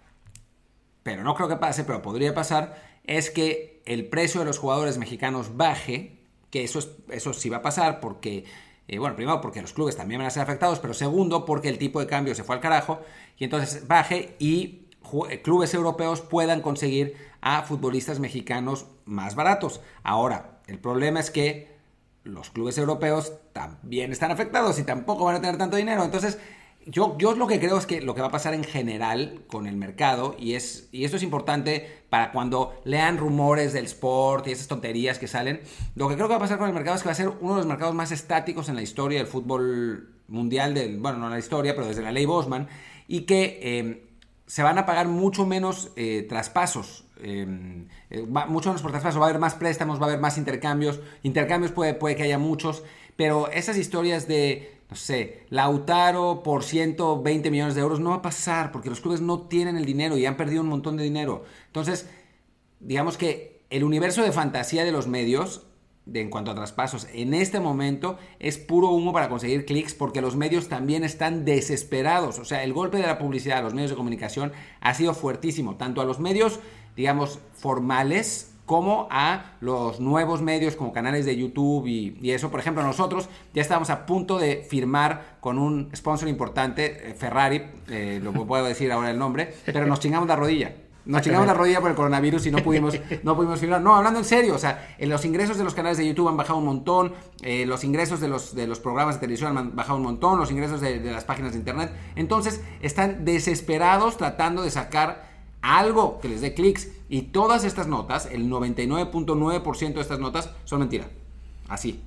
[1.04, 4.98] pero no creo que pase, pero podría pasar, es que el precio de los jugadores
[4.98, 8.46] mexicanos baje, que eso, es, eso sí va a pasar porque
[8.92, 11.78] eh, bueno, primero porque los clubes también van a ser afectados, pero segundo porque el
[11.78, 13.00] tipo de cambio se fue al carajo
[13.38, 14.88] y entonces baje y
[15.30, 19.80] eh, clubes europeos puedan conseguir a futbolistas mexicanos más baratos.
[20.02, 21.79] Ahora, el problema es que
[22.34, 26.04] los clubes europeos también están afectados y tampoco van a tener tanto dinero.
[26.04, 26.38] Entonces,
[26.86, 29.68] yo, yo lo que creo es que lo que va a pasar en general con
[29.68, 34.52] el mercado, y, es, y esto es importante para cuando lean rumores del sport y
[34.52, 35.62] esas tonterías que salen,
[35.96, 37.30] lo que creo que va a pasar con el mercado es que va a ser
[37.42, 41.26] uno de los mercados más estáticos en la historia del fútbol mundial, del, bueno, no
[41.26, 42.68] en la historia, pero desde la ley Bosman,
[43.08, 44.10] y que eh,
[44.48, 47.06] se van a pagar mucho menos eh, traspasos.
[47.22, 50.38] Em, eh, mucho menos por traspaso, va a haber más préstamos, va a haber más
[50.38, 51.00] intercambios.
[51.24, 52.84] Intercambios puede, puede que haya muchos,
[53.16, 58.22] pero esas historias de no sé, Lautaro por 120 millones de euros no va a
[58.24, 61.44] pasar porque los clubes no tienen el dinero y han perdido un montón de dinero.
[61.68, 62.10] Entonces,
[62.80, 65.68] digamos que el universo de fantasía de los medios,
[66.08, 70.22] de, en cuanto a traspasos, en este momento es puro humo para conseguir clics porque
[70.22, 72.40] los medios también están desesperados.
[72.40, 75.76] O sea, el golpe de la publicidad a los medios de comunicación ha sido fuertísimo,
[75.76, 76.62] tanto a los medios,
[77.00, 82.52] digamos, formales, como a los nuevos medios como canales de YouTube y, eso.
[82.52, 87.64] Por ejemplo, nosotros ya estábamos a punto de firmar con un sponsor importante, eh, Ferrari,
[87.88, 90.76] eh, lo puedo decir ahora el nombre, pero nos chingamos la rodilla.
[91.06, 93.80] Nos chingamos la rodilla por el coronavirus y no pudimos, no pudimos firmar.
[93.80, 96.60] No, hablando en serio, o sea, los ingresos de los canales de YouTube han bajado
[96.60, 100.04] un montón, eh, los ingresos de los, de los programas de televisión han bajado un
[100.04, 101.94] montón, los ingresos de las páginas de internet.
[102.18, 105.29] Entonces, están desesperados tratando de sacar
[105.62, 106.90] algo que les dé clics.
[107.10, 111.10] Y todas estas notas, el 99.9% de estas notas son mentira.
[111.68, 112.02] Así.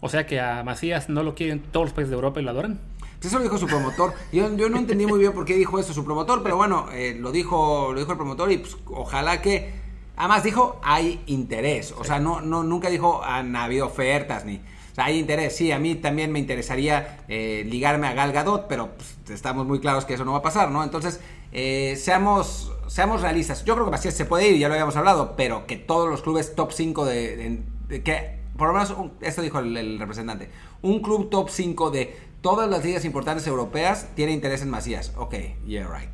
[0.00, 2.50] O sea que a Macías no lo quieren todos los países de Europa y lo
[2.50, 2.80] adoran.
[3.18, 4.12] Pues eso lo dijo su promotor.
[4.32, 7.16] Yo, yo no entendí muy bien por qué dijo eso su promotor, pero bueno, eh,
[7.18, 9.86] lo, dijo, lo dijo el promotor y pues, ojalá que...
[10.18, 11.92] Además dijo, hay interés.
[11.92, 14.56] O sea, no, no, nunca dijo, han habido ofertas ni...
[14.56, 15.54] O sea, hay interés.
[15.54, 19.78] Sí, a mí también me interesaría eh, ligarme a Gal Gadot, pero pues, estamos muy
[19.78, 20.82] claros que eso no va a pasar, ¿no?
[20.82, 21.20] Entonces,
[21.52, 23.64] eh, seamos, seamos realistas.
[23.64, 26.22] Yo creo que Macías se puede ir, ya lo habíamos hablado, pero que todos los
[26.22, 27.62] clubes top 5 de,
[28.04, 30.50] que por lo menos, esto dijo el, representante,
[30.82, 35.12] un club top 5 de todas las ligas importantes europeas tiene interés en Macías.
[35.16, 35.34] Ok,
[35.66, 36.10] yeah, right.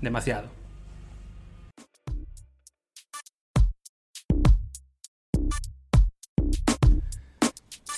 [0.00, 0.48] demasiado.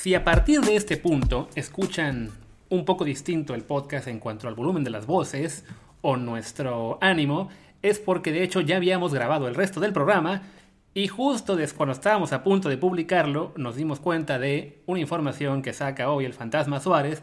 [0.02, 2.32] Si a partir de este punto escuchan
[2.70, 5.64] un poco distinto el podcast en cuanto al volumen de las voces
[6.02, 7.48] o nuestro ánimo,
[7.80, 10.42] es porque de hecho ya habíamos grabado el resto del programa
[10.94, 15.72] y justo cuando estábamos a punto de publicarlo nos dimos cuenta de una información que
[15.72, 17.22] saca hoy el fantasma Suárez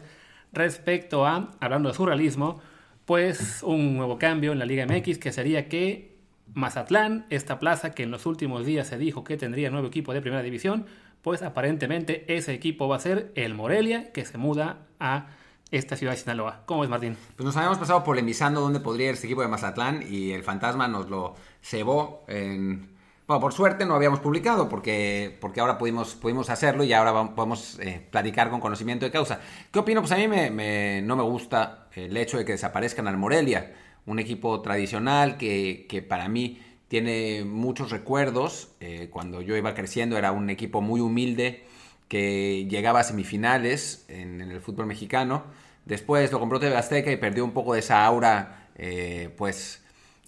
[0.52, 2.60] respecto a, hablando de surrealismo,
[3.04, 6.16] pues un nuevo cambio en la Liga MX que sería que
[6.52, 10.20] Mazatlán, esta plaza que en los últimos días se dijo que tendría nuevo equipo de
[10.20, 10.86] primera división,
[11.22, 15.28] pues aparentemente ese equipo va a ser el Morelia que se muda a
[15.70, 16.62] esta ciudad de Sinaloa.
[16.66, 17.16] ¿Cómo es, Martín?
[17.36, 20.88] Pues nos habíamos pasado polemizando dónde podría ir este equipo de Mazatlán y el fantasma
[20.88, 22.98] nos lo cebó en...
[23.26, 27.78] Bueno, por suerte no habíamos publicado porque, porque ahora pudimos, pudimos hacerlo y ahora podemos
[27.78, 29.40] eh, platicar con conocimiento de causa.
[29.70, 30.00] ¿Qué opino?
[30.00, 33.72] Pues a mí me, no me gusta el hecho de que desaparezcan al Morelia,
[34.06, 38.72] un equipo tradicional que, que para mí tiene muchos recuerdos.
[38.80, 41.64] Eh, cuando yo iba creciendo era un equipo muy humilde
[42.10, 45.44] que llegaba a semifinales en, en el fútbol mexicano.
[45.84, 49.79] Después lo compró TV Azteca y perdió un poco de esa aura, eh, pues...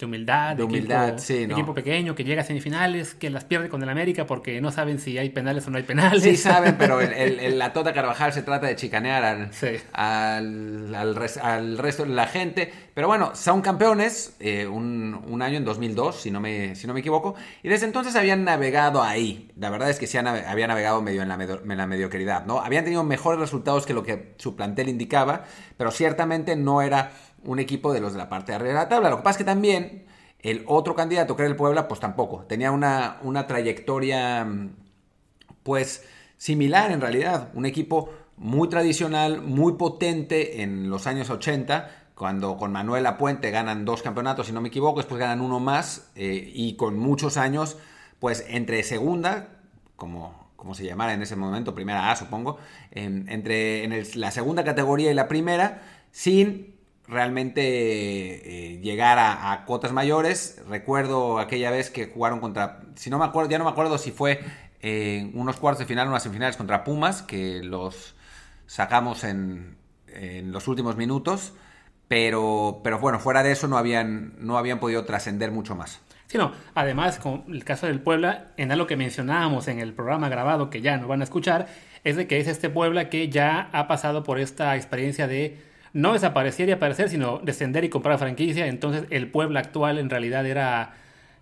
[0.02, 3.68] De humildad, de humildad, equipo, sí, equipo pequeño que llega a semifinales, que las pierde
[3.68, 6.24] con el América porque no saben si hay penales o no hay penales.
[6.24, 9.50] Sí saben, pero el, la Tota Carvajal se trata de chicanear al,
[9.92, 10.92] al,
[11.40, 12.72] al, resto de la gente.
[12.94, 16.94] Pero bueno, son campeones eh, un, un, año en 2002, si no, me, si no
[16.94, 19.52] me equivoco, y desde entonces habían navegado ahí.
[19.56, 22.58] La verdad es que sí habían navegado medio en la, en la mediocridad, ¿no?
[22.58, 25.44] Habían tenido mejores resultados que lo que su plantel indicaba,
[25.76, 27.12] pero ciertamente no era
[27.44, 29.10] un equipo de los de la parte de arriba de la tabla.
[29.10, 30.04] Lo que pasa es que también
[30.42, 32.44] el otro candidato, que era el Puebla, pues tampoco.
[32.48, 34.46] Tenía una, una trayectoria,
[35.62, 36.04] pues,
[36.36, 37.50] similar en realidad.
[37.54, 43.84] Un equipo muy tradicional, muy potente en los años 80, cuando con Manuel Apuente ganan
[43.84, 47.76] dos campeonatos, si no me equivoco, después ganan uno más, eh, y con muchos años,
[48.18, 49.60] pues, entre segunda,
[49.94, 52.58] como, como se llamara en ese momento, primera A, supongo,
[52.90, 56.76] entre en la segunda categoría y la primera, sin
[57.08, 60.62] realmente eh, llegar a, a, cuotas mayores.
[60.68, 64.10] Recuerdo aquella vez que jugaron contra, si no me acuerdo, ya no me acuerdo si
[64.12, 64.40] fue
[64.80, 68.14] en unos cuartos de final, unas semifinales contra Pumas, que los
[68.66, 69.76] sacamos en,
[70.08, 71.52] en los últimos minutos.
[72.08, 76.00] Pero, pero bueno, fuera de eso no habían, no habían podido trascender mucho más.
[76.26, 76.52] Sí, no.
[76.74, 80.82] Además, con el caso del Puebla, en algo que mencionábamos en el programa grabado que
[80.82, 81.68] ya no van a escuchar,
[82.04, 86.12] es de que es este Puebla que ya ha pasado por esta experiencia de no
[86.12, 88.66] desaparecer y aparecer, sino descender y comprar franquicia.
[88.66, 90.94] Entonces el Puebla actual en realidad era,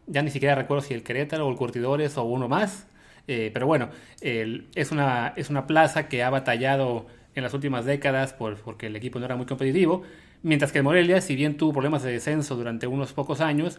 [0.07, 2.87] ya ni siquiera recuerdo si el Querétaro o el Curtidores o uno más.
[3.29, 8.33] Eh, pero bueno, es, una, es una plaza que ha batallado en las últimas décadas
[8.33, 10.03] por, porque el equipo no era muy competitivo.
[10.43, 13.79] Mientras que Morelia, si bien tuvo problemas de descenso durante unos pocos años,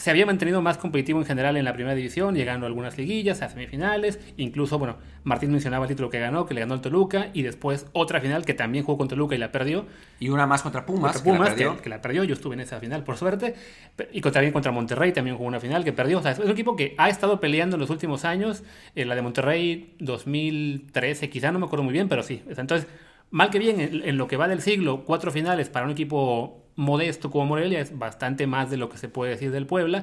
[0.00, 3.42] se había mantenido más competitivo en general en la primera división, llegando a algunas liguillas,
[3.42, 7.28] a semifinales, incluso, bueno, Martín mencionaba el título que ganó, que le ganó el Toluca,
[7.34, 9.84] y después otra final que también jugó contra Toluca y la perdió.
[10.18, 11.82] Y una más contra Pumas, contra Pumas que, la perdió.
[11.82, 12.24] Que, la perdió.
[12.24, 13.54] yo estuve en esa final, por suerte,
[14.10, 16.76] y también contra Monterrey también jugó una final que perdió, o sea, es un equipo
[16.76, 18.62] que ha estado peleando en los últimos años,
[18.94, 22.86] en la de Monterrey 2013, quizá no me acuerdo muy bien, pero sí, entonces...
[23.32, 27.30] Mal que bien, en, lo que va del siglo, cuatro finales para un equipo modesto
[27.30, 30.02] como Morelia es bastante más de lo que se puede decir del Puebla.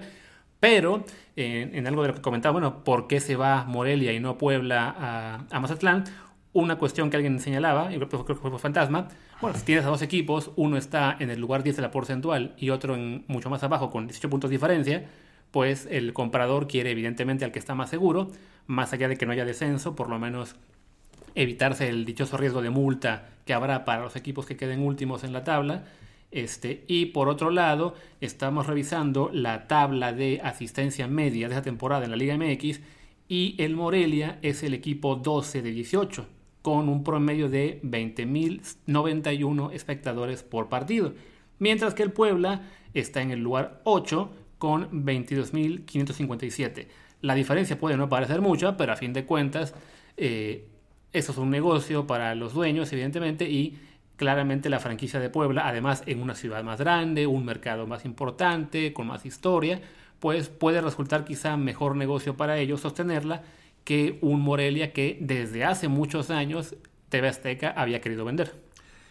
[0.59, 4.37] Pero en algo de lo que comentaba, bueno, ¿por qué se va Morelia y no
[4.37, 6.05] Puebla a, Mazatlán?
[6.53, 9.07] Una cuestión que alguien señalaba, y creo que fue Fantasma,
[9.39, 12.55] bueno, si tienes a dos equipos, uno está en el lugar 10 de la porcentual
[12.57, 15.05] y otro en mucho más abajo con 18 puntos de diferencia,
[15.51, 18.31] pues el comprador quiere evidentemente al que está más seguro,
[18.65, 20.55] más allá de que no haya descenso, por lo menos
[21.35, 25.33] evitarse el dichoso riesgo de multa que habrá para los equipos que queden últimos en
[25.33, 25.83] la tabla
[26.31, 32.05] este, y por otro lado, estamos revisando la tabla de asistencia media de esa temporada
[32.05, 32.81] en la Liga MX
[33.27, 36.27] y el Morelia es el equipo 12 de 18
[36.61, 41.13] con un promedio de 20.091 espectadores por partido,
[41.59, 42.63] mientras que el Puebla
[42.93, 46.87] está en el lugar 8 con 22.557.
[47.21, 49.73] La diferencia puede no parecer mucha, pero a fin de cuentas,
[50.17, 50.67] eh,
[51.13, 53.79] eso es un negocio para los dueños, evidentemente, y
[54.17, 58.91] claramente la franquicia de Puebla, además en una ciudad más grande, un mercado más importante,
[58.93, 59.82] con más historia,
[60.19, 63.43] pues puede resultar quizá mejor negocio para ellos sostenerla
[63.84, 66.75] que un Morelia que desde hace muchos años
[67.10, 68.53] TV Azteca había querido vender.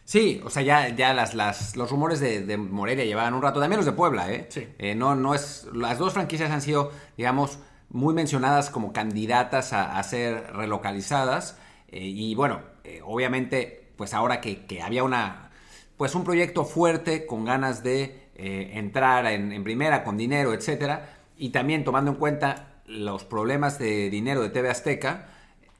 [0.05, 3.79] Sí, o sea, ya, ya las, las, los rumores de, Morelia llevaban un rato, también
[3.79, 4.47] los de Puebla, ¿eh?
[4.51, 4.69] Sí.
[4.79, 7.59] Eh, no, no es, las dos franquicias han sido, digamos,
[7.91, 11.59] muy mencionadas como candidatas a, ser relocalizadas.
[11.89, 15.51] Eh, y bueno, eh, obviamente, pues ahora que, había una,
[15.97, 21.85] pues un proyecto fuerte con ganas de entrar en, primera con dinero, etcétera, y también
[21.85, 25.29] tomando en cuenta los problemas de dinero de TV Azteca,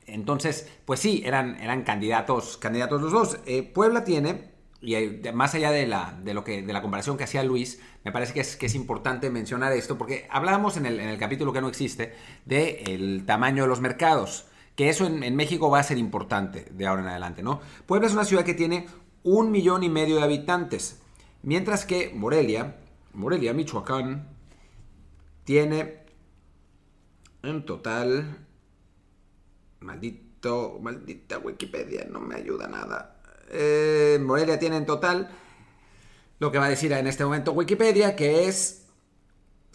[0.07, 3.39] entonces, pues sí, eran, eran candidatos, candidatos los dos.
[3.75, 7.43] Puebla tiene y más allá de la, de lo que, de la comparación que hacía
[7.43, 11.09] Luis, me parece que es, que es importante mencionar esto, porque hablábamos en el, en
[11.09, 14.47] el capítulo que no existe del tamaño de los mercados,
[14.77, 17.61] que eso en, México va a ser importante de ahora en adelante, ¿no?
[17.87, 18.87] Puebla es una ciudad que tiene
[19.23, 21.01] un millón y medio de habitantes,
[21.43, 22.77] mientras que Morelia,
[23.15, 24.29] Morelia, Michoacán,
[25.45, 26.05] tiene
[27.43, 28.47] en total,
[29.81, 33.17] maldito, maldita Wikipedia, no me ayuda nada.
[33.51, 35.31] Eh, Morelia tiene en total
[36.39, 38.86] lo que va a decir en este momento Wikipedia, que es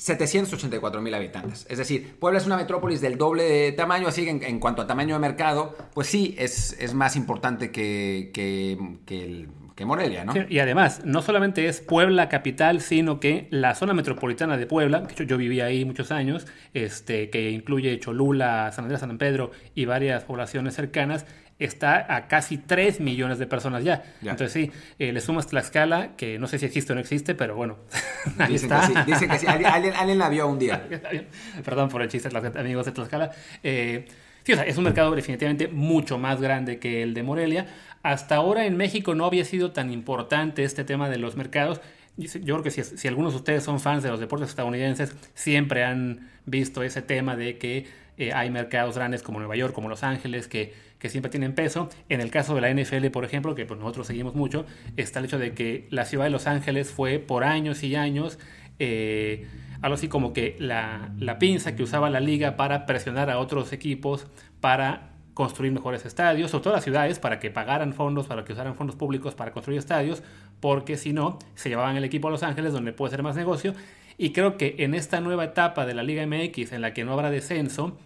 [0.02, 1.68] 784 mil habitantes.
[1.70, 4.88] Es decir, Puebla es una metrópolis del doble de tamaño, así que en, cuanto a
[4.88, 8.80] tamaño de mercado, pues sí, es, es más importante que, que,
[9.14, 9.50] el,
[9.86, 10.34] Morelia, ¿no?
[10.48, 15.26] y además, no solamente es Puebla capital, sino que la zona metropolitana de Puebla, que
[15.26, 20.24] yo, viví ahí muchos años, este, que incluye Cholula, San Andrés, San Pedro y varias
[20.24, 21.26] poblaciones cercanas,
[21.66, 24.04] está a casi 3 millones de personas ya.
[24.22, 27.56] Entonces sí, eh, le sumas Tlaxcala, que no sé si existe o no existe, pero
[27.56, 27.78] bueno,
[28.40, 28.88] ahí dicen está.
[28.88, 29.48] Que sí, dicen que sí.
[29.48, 30.88] Alguien, la vio un día.
[31.66, 33.32] Perdón por el chiste, amigos de Tlaxcala.
[33.64, 34.08] Eh,
[34.44, 37.68] sí, o sea, es un mercado definitivamente mucho más grande que el de Morelia.
[38.04, 41.82] Hasta ahora en México no había sido tan importante este tema de los mercados.
[42.18, 45.84] Yo creo que si, si algunos de ustedes son fans de los deportes estadounidenses, siempre
[45.84, 50.04] han visto ese tema de que eh, hay mercados grandes como Nueva York, como Los
[50.04, 51.90] Ángeles, que, que, siempre tienen peso.
[52.10, 54.66] En el caso de la NFL, por ejemplo, que pues, nosotros seguimos mucho,
[54.98, 58.40] está el hecho de que la ciudad de Los Ángeles fue por años y años
[58.80, 59.48] eh,
[59.82, 63.74] algo así como que la, la pinza que usaba la liga para presionar a otros
[63.74, 64.28] equipos
[64.60, 68.76] para construir mejores estadios, sobre todo las ciudades, para que pagaran fondos, para que usaran
[68.76, 70.24] fondos públicos para construir estadios,
[70.60, 73.74] porque si no, se llevaban el equipo a Los Ángeles, donde puede ser más negocio.
[74.18, 77.14] Y creo que en esta nueva etapa de la Liga MX, en la que no
[77.14, 77.98] habrá descenso,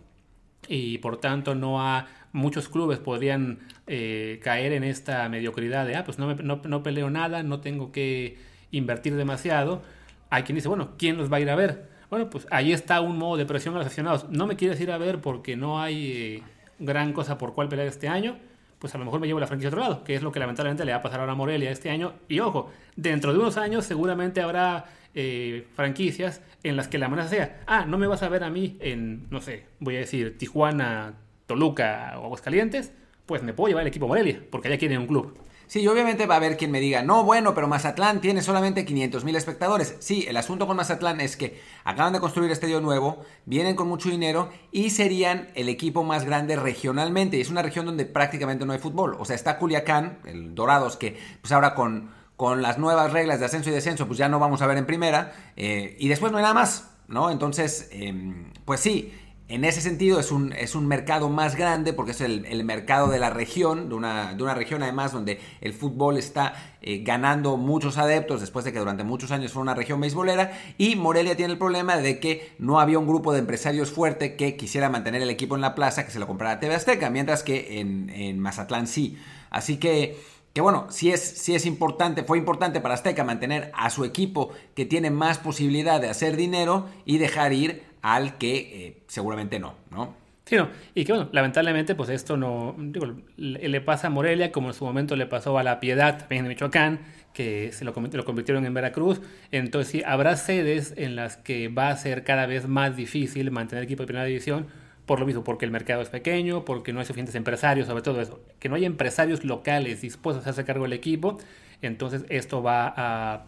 [0.67, 6.03] y por tanto no a muchos clubes podrían eh, caer en esta mediocridad de, ah,
[6.03, 8.37] pues no, no, peleo nada, no tengo que
[8.71, 9.81] invertir demasiado.
[10.29, 11.87] Hay quien dice, bueno, ¿quién los va a ir a ver?
[12.09, 14.29] Bueno, pues ahí está un modo de presión a los aficionados.
[14.29, 16.43] No me quieres ir a ver porque no hay eh,
[16.77, 18.37] gran cosa por cual pelear este año,
[18.79, 20.39] pues a lo mejor me llevo la franquicia a otro lado, que es lo que
[20.39, 22.13] lamentablemente le va a pasar ahora a Morelia este año.
[22.27, 27.29] Y ojo, dentro de unos años seguramente habrá eh, franquicias en las que la amenaza
[27.29, 30.37] sea, ah, no me vas a ver a mí en, no sé, voy a decir
[30.37, 31.13] Tijuana,
[31.45, 32.91] Toluca o Aguascalientes,
[33.25, 35.37] pues me puedo llevar el equipo Morelia, porque allá quieren un club.
[35.67, 39.23] Sí, obviamente va a haber quien me diga, no, bueno, pero Mazatlán tiene solamente 500
[39.23, 39.95] mil espectadores.
[39.99, 44.09] Sí, el asunto con Mazatlán es que acaban de construir estadio nuevo, vienen con mucho
[44.09, 47.37] dinero y serían el equipo más grande regionalmente.
[47.37, 49.15] Y es una región donde prácticamente no hay fútbol.
[49.19, 53.45] O sea, está Culiacán, el Dorados, que pues ahora con con las nuevas reglas de
[53.45, 55.33] ascenso y descenso, pues ya no vamos a ver en primera.
[55.55, 57.31] Eh, y después no hay nada más, ¿no?
[57.31, 59.13] Entonces, em, pues sí,
[59.47, 63.19] en ese sentido es un, es un mercado más grande porque es el, mercado de
[63.19, 67.99] la región, de una, de una, región además donde el fútbol está eh, ganando muchos
[67.99, 71.59] adeptos después de que durante muchos años fue una región beisbolera y Morelia tiene el
[71.59, 75.53] problema de que no había un grupo de empresarios fuerte que quisiera mantener el equipo
[75.53, 79.17] en la plaza que se lo comprara TV Azteca, mientras que en, en Mazatlán sí.
[79.51, 80.17] Así que
[80.55, 84.85] que bueno, sí es, es importante, fue importante para Azteca mantener a su equipo que
[84.85, 90.13] tiene más posibilidad de hacer dinero y dejar ir al que eh, seguramente no, ¿no?
[90.45, 90.69] Sí, no.
[90.93, 94.85] Y que bueno, lamentablemente, pues esto no, digo, le, pasa a Morelia, como en su
[94.85, 96.99] momento le pasó a La Piedad, también en Michoacán,
[97.33, 99.21] que se lo, lo convirtieron en Veracruz.
[99.49, 103.83] Entonces sí, habrá sedes en las que va a ser cada vez más difícil mantener
[103.83, 104.67] equipo de primera división,
[105.07, 108.21] por lo mismo, porque el mercado es pequeño, porque no hay suficientes empresarios, sobre todo
[108.21, 111.39] eso, que no hay empresarios locales dispuestos a hacerse cargo del equipo,
[111.81, 113.45] entonces esto va a,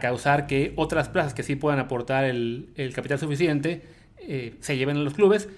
[0.00, 3.82] causar que otras plazas que sí puedan aportar el, capital suficiente
[4.18, 5.48] eh, se lleven a los clubes,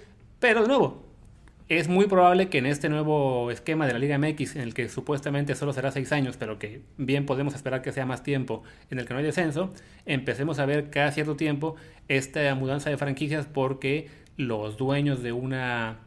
[0.41, 1.09] pero de nuevo,
[1.69, 4.89] es muy probable que en este nuevo esquema de la Liga MX, en el que
[4.89, 8.99] supuestamente solo será seis años, pero que bien podemos esperar que sea más tiempo, en
[8.99, 9.73] el que no hay descenso,
[10.07, 11.77] empecemos a ver cada cierto tiempo
[12.09, 15.99] esta mudanza de franquicias porque los dueños de una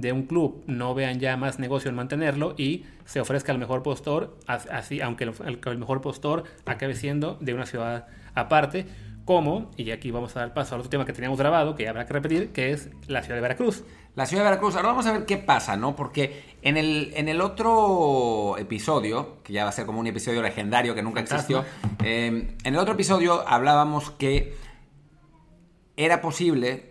[0.00, 3.82] de un club no vean ya más negocio en mantenerlo y se ofrezca el mejor
[3.82, 8.86] postor, así, aunque el, mejor postor acabe siendo de una ciudad aparte,
[9.24, 12.06] como, y aquí vamos a dar paso al otro tema que teníamos grabado, que habrá
[12.06, 13.84] que repetir, que es la ciudad de Veracruz.
[14.16, 15.94] La ciudad de Veracruz, ahora vamos a ver qué pasa, ¿no?
[15.94, 20.42] Porque en el, en el otro episodio, que ya va a ser como un episodio
[20.42, 21.64] legendario que nunca existió,
[22.02, 24.56] eh, en el otro episodio hablábamos que
[25.96, 26.89] era posible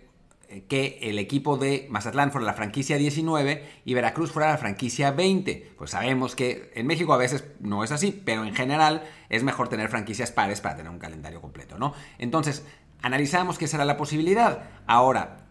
[0.68, 5.74] que el equipo de Mazatlán fuera la franquicia 19 y Veracruz fuera la franquicia 20.
[5.78, 9.70] Pues sabemos que en México a veces no es así, pero en general es mejor
[9.70, 11.94] tener franquicias pares para tener un calendario completo, ¿no?
[12.18, 12.66] Entonces,
[13.02, 14.64] analizamos que será la posibilidad.
[14.88, 15.46] Ahora,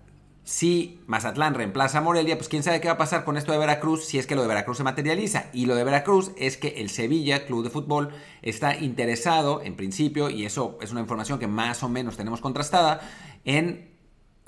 [0.49, 3.59] si Mazatlán reemplaza a Morelia, pues quién sabe qué va a pasar con esto de
[3.59, 5.44] Veracruz si es que lo de Veracruz se materializa.
[5.53, 10.30] Y lo de Veracruz es que el Sevilla, Club de Fútbol, está interesado, en principio,
[10.30, 13.01] y eso es una información que más o menos tenemos contrastada,
[13.44, 13.97] en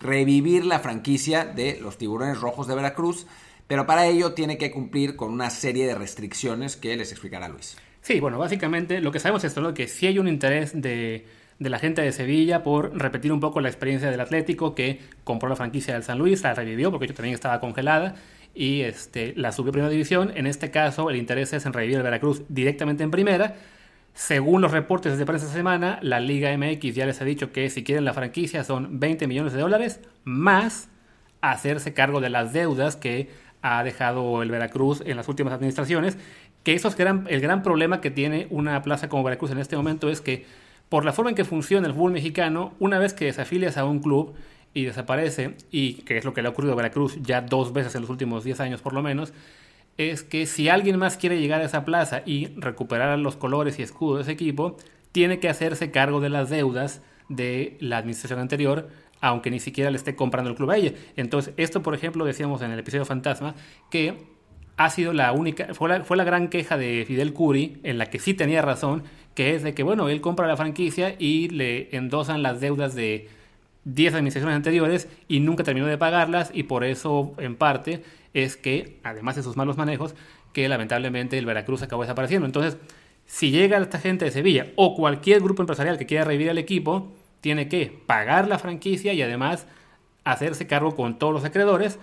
[0.01, 3.27] revivir la franquicia de los tiburones rojos de Veracruz,
[3.67, 7.77] pero para ello tiene que cumplir con una serie de restricciones que les explicará Luis.
[8.01, 11.27] Sí, bueno, básicamente lo que sabemos es que si hay un interés de,
[11.59, 15.57] la gente de Sevilla por repetir un poco la experiencia del Atlético que compró la
[15.57, 18.17] franquicia del San Luis, la revivió porque yo también estaba congelada
[18.55, 20.33] y este, la subió a primera división.
[20.35, 23.55] En este caso el interés es en revivir el Veracruz directamente en primera
[24.15, 27.85] según los reportes de prensa semana, la Liga MX ya les ha dicho que si
[27.85, 30.89] quieren la franquicia son 20 millones de dólares más
[31.41, 33.31] hacerse cargo de las deudas que
[33.63, 36.19] ha dejado el Veracruz en las últimas administraciones.
[36.63, 40.11] Que eso es el gran problema que tiene una plaza como Veracruz en este momento
[40.11, 40.45] es que
[40.89, 44.01] por la forma en que funciona el fútbol mexicano, una vez que desafilias a un
[44.01, 44.35] club
[44.75, 47.95] y desaparece, y que es lo que le ha ocurrido a Veracruz ya dos veces
[47.95, 49.33] en los últimos 10 años por lo menos,
[50.09, 53.83] es que si alguien más quiere llegar a esa plaza y recuperar los colores y
[53.83, 54.77] escudos de ese equipo,
[55.13, 58.89] tiene que hacerse cargo de las deudas de la administración anterior,
[59.21, 60.95] aunque ni siquiera le esté comprando el club a ella.
[61.17, 63.55] Entonces, esto, por ejemplo, decíamos en el episodio Fantasma,
[63.91, 64.17] que
[64.77, 68.07] ha sido la única, fue la, fue la gran queja de Fidel Curi, en la
[68.07, 69.03] que sí tenía razón,
[69.35, 73.29] que es de que, bueno, él compra la franquicia y le endosan las deudas de
[73.85, 78.03] 10 administraciones anteriores y nunca terminó de pagarlas y por eso, en parte,
[78.35, 80.15] es que, además de sus malos manejos,
[80.53, 82.47] que lamentablemente el Veracruz acabó desapareciendo.
[82.47, 82.77] Entonces,
[83.27, 87.13] si llega esta gente de Sevilla o cualquier grupo empresarial que quiera revivir el equipo,
[87.41, 89.67] tiene que pagar la franquicia y además
[90.25, 91.99] hacerse cargo con todos los acreedores.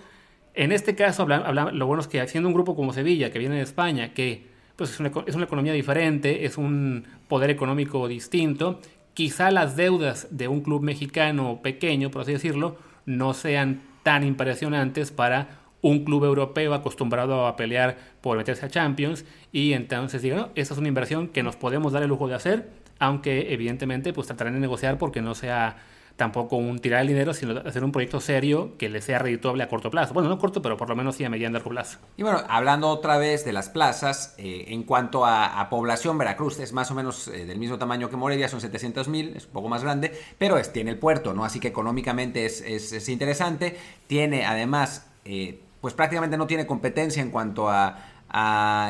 [0.54, 3.62] En este caso, lo bueno es que haciendo un grupo como Sevilla, que viene de
[3.62, 8.80] España, que pues es una, es una economía diferente, es un poder económico distinto,
[9.18, 15.10] quizá las deudas de un club mexicano pequeño, por así decirlo, no sean tan impresionantes
[15.10, 20.50] para un club europeo acostumbrado a pelear por meterse a Champions y entonces digo, no,
[20.54, 24.28] esta es una inversión que nos podemos dar el lujo de hacer, aunque evidentemente pues
[24.28, 25.78] tratarán de negociar porque no sea
[26.18, 29.68] tampoco un tirar el dinero, sino hacer un proyecto serio que le sea redituable a
[29.68, 30.12] corto plazo.
[30.12, 31.98] Bueno, no corto, pero por lo menos sí a mediano plazo.
[32.16, 36.72] Y bueno, hablando otra vez de las plazas, eh, en cuanto a, población, Veracruz es
[36.72, 39.68] más o menos eh, del mismo tamaño que Morelia, son 700 mil, es un poco
[39.68, 41.44] más grande, pero es, tiene el puerto, ¿no?
[41.44, 43.76] Así que económicamente es, es, interesante.
[44.08, 45.06] Tiene además...
[45.24, 47.96] Eh, pues prácticamente no tiene competencia en cuanto a,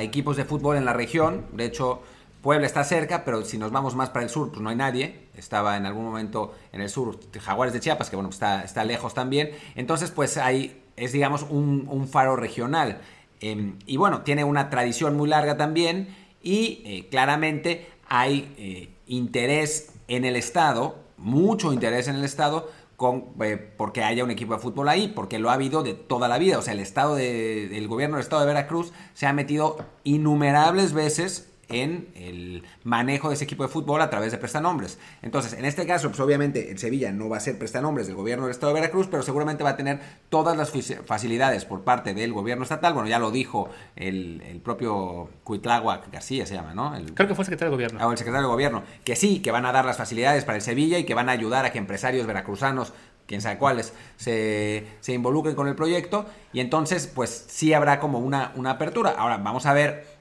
[0.00, 1.46] equipos de fútbol en la región.
[1.52, 2.02] De hecho,
[2.42, 5.28] Puebla está cerca, pero si nos vamos más para el sur, pues no hay nadie.
[5.36, 9.14] Estaba en algún momento en el sur Jaguares de Chiapas, que bueno, está, está lejos
[9.14, 9.50] también.
[9.74, 13.00] Entonces, pues ahí es, digamos, un, faro regional.
[13.40, 19.92] Em, y bueno, tiene una tradición muy larga también y eh, claramente hay eh, interés
[20.08, 24.60] en el Estado, mucho interés en el Estado con, eh, porque haya un equipo de
[24.60, 26.58] fútbol ahí, porque lo ha habido de toda la vida.
[26.58, 30.92] O sea, el estado de, el gobierno del estado de Veracruz se ha metido innumerables
[30.92, 34.98] veces en el manejo de ese equipo de fútbol a través de prestanombres.
[35.22, 38.44] Entonces, en este caso, pues obviamente en Sevilla no va a ser prestanombres del gobierno
[38.44, 40.00] del Estado de Veracruz, pero seguramente va a tener
[40.30, 40.72] todas las
[41.04, 42.94] facilidades por parte del gobierno estatal.
[42.94, 46.92] Bueno, ya lo dijo el, propio Cuitláhuac García, se llama, ¿no?
[47.14, 47.98] Creo que fue el secretario de gobierno.
[48.02, 48.82] Ah, el secretario de gobierno.
[49.04, 51.32] Que sí, que van a dar las facilidades para el Sevilla y que van a
[51.32, 52.92] ayudar a que empresarios veracruzanos
[53.26, 58.18] quién sabe cuáles, se, se, involucren con el proyecto y entonces pues sí habrá como
[58.20, 59.10] una, una apertura.
[59.10, 60.17] Ahora vamos a ver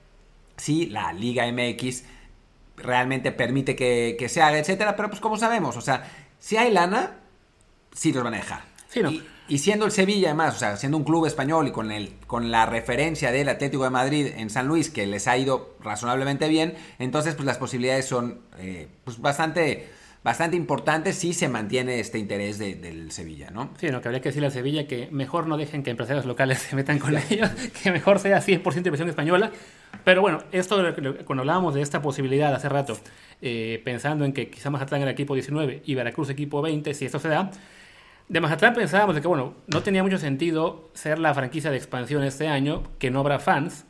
[0.58, 2.04] si la Liga MX
[2.76, 7.18] realmente permite que, se haga, etcétera, pero pues como sabemos, o sea, si hay lana,
[7.94, 8.62] sí los van a dejar.
[9.48, 12.52] y, siendo el Sevilla además, o sea, siendo un club español y con, el, con
[12.52, 16.76] la referencia del Atlético de Madrid en San Luis, que les ha ido razonablemente bien,
[17.00, 19.90] entonces pues las posibilidades son eh, pues bastante
[20.28, 23.70] bastante importante si se mantiene este interés del Sevilla, ¿no?
[23.78, 26.60] Sí, no, que habría que decirle al Sevilla que mejor no dejen que empresarios locales
[26.70, 27.50] se metan con ellos,
[27.82, 29.54] que mejor sea 100% inversión española.
[30.04, 30.84] Pero bueno, esto
[31.24, 32.98] cuando hablábamos de esta posibilidad hace rato,
[33.42, 37.20] eh, pensando en que quizá Mazatlán era equipo 19 y Veracruz equipo 20, si esto
[37.20, 37.50] se da,
[38.28, 42.26] de Mazatlán pensábamos de que, bueno, no tenía mucho sentido ser la franquicia de expansión
[42.26, 43.86] este año, que no habrá fans,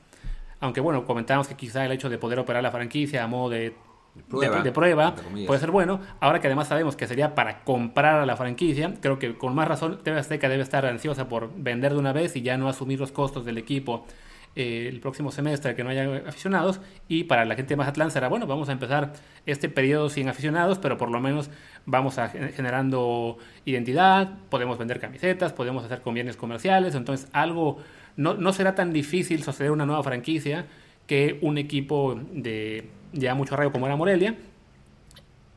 [0.59, 3.73] aunque bueno, comentábamos que quizá el hecho de poder operar la franquicia a modo de
[4.63, 5.15] de prueba,
[5.45, 5.99] puede ser bueno.
[6.19, 9.67] Ahora que además sabemos que sería para comprar a la franquicia, creo que con más
[9.67, 12.99] razón TV Azteca debe estar ansiosa por vender de una vez y ya no asumir
[12.99, 14.05] los costos del equipo
[14.59, 16.81] eh, el próximo semestre que no haya aficionados.
[17.07, 19.13] Y para la gente de Mazatlán será, bueno, vamos a empezar
[19.45, 21.51] este periodo sin aficionados, pero por lo menos
[21.85, 27.77] vamos a generando identidad, podemos vender camisetas, podemos hacer convenios comerciales, entonces algo,
[28.15, 30.65] no, no será tan difícil sostener una nueva franquicia
[31.05, 34.35] que un equipo de ya mucho arraigo como era Morelia.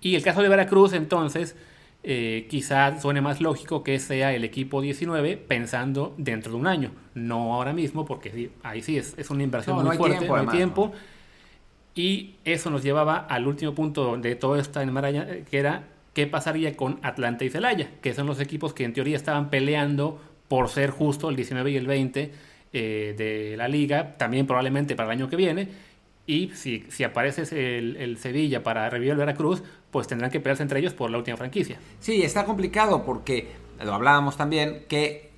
[0.01, 1.57] Y el caso de Veracruz, entonces,
[2.03, 6.93] eh, quizá suene más lógico que sea el equipo 19 pensando dentro de un año,
[7.15, 10.93] no ahora mismo, porque ahí sí es, una inversión muy fuerte, tiempo, no hay tiempo.
[11.95, 15.85] Y eso nos llevaba al último punto de toda esta enmaraña, que era
[16.15, 20.21] qué pasaría con Atlanta y Celaya, que son los equipos que en teoría estaban peleando
[20.49, 22.33] por ser justo el 19 y el 20
[22.73, 25.69] eh, de la liga, también probablemente para el año que viene
[26.31, 27.43] y si, aparece
[27.79, 31.19] el, el, Sevilla para revivir el Veracruz, pues tendrán que pelearse entre ellos por la
[31.19, 31.79] última franquicia.
[31.99, 33.49] Sí, está complicado porque,
[33.83, 35.31] lo hablábamos también, que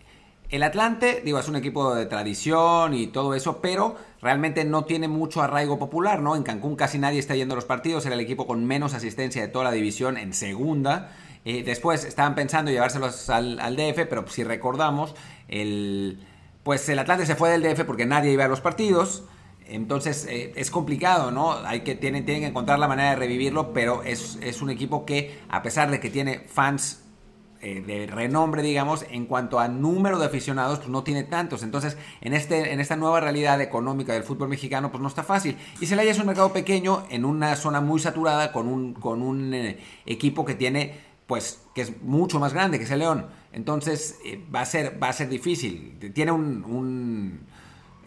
[0.50, 5.08] el Atlante, digo, es un equipo de tradición y todo eso, pero realmente no tiene
[5.08, 6.36] mucho arraigo popular, ¿no?
[6.36, 9.40] En Cancún casi nadie está yendo a los partidos, era el equipo con menos asistencia
[9.40, 11.12] de toda la división en segunda.
[11.46, 15.14] Eh, después estaban pensando llevárselos al, al DF, pero si recordamos,
[15.48, 16.18] el,
[16.64, 19.24] pues el Atlante se fue del DF porque nadie iba a los partidos.
[19.72, 21.52] Entonces eh, es complicado, ¿no?
[21.52, 25.40] Hay que, tienen, tienen que encontrar la manera de revivirlo, pero es, un equipo que,
[25.48, 27.04] a pesar de que tiene fans
[27.62, 31.62] eh, de renombre, digamos, en cuanto a número de aficionados, pues no tiene tantos.
[31.62, 35.56] Entonces, en, este, en esta nueva realidad económica del fútbol mexicano, pues no está fácil.
[35.80, 39.54] Y Celaya es un mercado pequeño, en una zona muy saturada, con un, con un
[39.54, 43.26] eh, equipo que tiene, pues, que es mucho más grande que ese León.
[43.52, 44.18] Entonces,
[44.54, 46.12] va, a ser, va a ser difícil.
[46.12, 47.40] Tiene un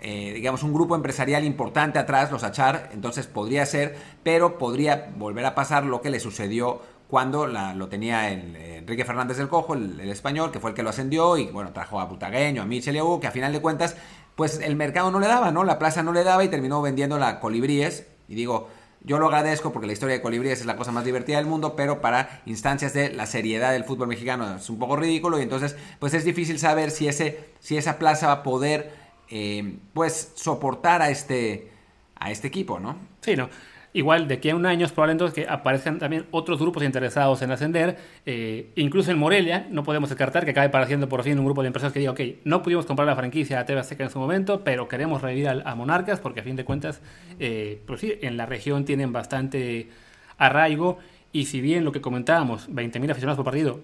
[0.02, 5.46] eh, digamos, un grupo empresarial importante atrás, los Achar, entonces podría ser, pero podría volver
[5.46, 10.00] a pasar lo que le sucedió cuando lo tenía el, Enrique Fernández del Cojo, el,
[10.10, 13.20] español, que fue el que lo ascendió y bueno, trajo a Butagueño, a Michel y
[13.20, 13.96] que a final de cuentas,
[14.36, 15.64] pues el mercado no le daba, ¿no?
[15.64, 18.08] La plaza no le daba y terminó vendiendo la Colibríes.
[18.28, 18.68] Y digo,
[19.02, 21.76] yo lo agradezco porque la historia de Colibríes es la cosa más divertida del mundo,
[21.76, 25.76] pero para instancias de la seriedad del fútbol mexicano es un poco ridículo y entonces
[26.00, 31.02] pues es difícil saber si, ese, si esa plaza va a poder eh, pues soportar
[31.02, 31.72] a este,
[32.16, 32.98] a este equipo, ¿no?
[33.22, 33.50] Sí, ¿no?
[33.96, 37.42] Igual de aquí a un año es probable entonces que aparezcan también otros grupos interesados
[37.42, 37.98] en ascender.
[38.26, 41.68] Eh, incluso en Morelia, no podemos descartar que acabe apareciendo por fin un grupo de
[41.68, 44.66] empresarios que diga, ok, no pudimos comprar la franquicia a TV Azteca en su momento,
[44.66, 47.00] pero queremos revivir a, Monarcas porque a fin de cuentas,
[47.40, 49.90] eh, pues sí, en la región tienen bastante
[50.38, 51.00] arraigo.
[51.32, 53.80] Y si bien lo que comentábamos, 20.000 aficionados por partido,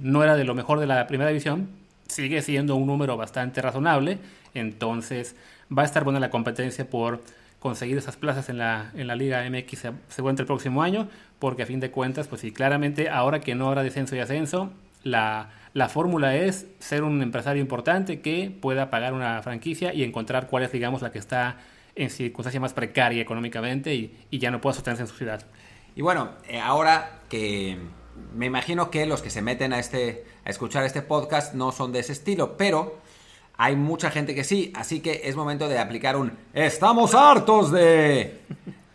[0.00, 1.68] no era de lo mejor de la primera división,
[2.08, 4.18] sigue siendo un número bastante razonable.
[4.54, 5.36] Entonces
[5.76, 7.22] va a estar buena la competencia por
[7.58, 11.66] conseguir esas plazas en la, en la Liga MX según el próximo año, porque a
[11.66, 14.70] fin de cuentas, pues sí, claramente ahora que no habrá descenso y ascenso,
[15.02, 20.46] la, la fórmula es ser un empresario importante que pueda pagar una franquicia y encontrar
[20.46, 21.56] cuál es, digamos, la que está
[21.96, 25.44] en circunstancia más precaria económicamente y, y ya no pueda sostenerse en su ciudad.
[25.96, 27.78] Y bueno, eh, ahora que
[28.34, 31.92] me imagino que los que se meten a, este, a escuchar este podcast no son
[31.92, 32.98] de ese estilo, pero
[33.56, 38.42] hay mucha gente que sí, así que es momento de aplicar un estamos hartos de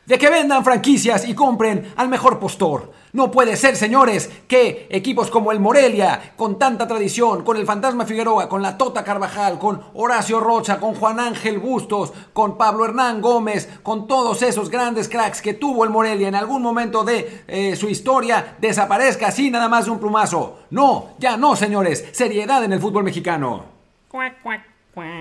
[0.09, 2.91] de que vendan franquicias y compren al mejor postor.
[3.13, 8.05] No puede ser, señores, que equipos como el Morelia, con tanta tradición, con el Fantasma
[8.05, 13.21] Figueroa, con la Tota Carvajal, con Horacio Rocha, con Juan Ángel Bustos, con Pablo Hernán
[13.21, 17.75] Gómez, con todos esos grandes cracks que tuvo el Morelia en algún momento de eh,
[17.75, 20.61] su historia, desaparezca así nada más de un plumazo.
[20.71, 22.03] No, ya no, señores.
[22.13, 23.78] Seriedad en el fútbol mexicano.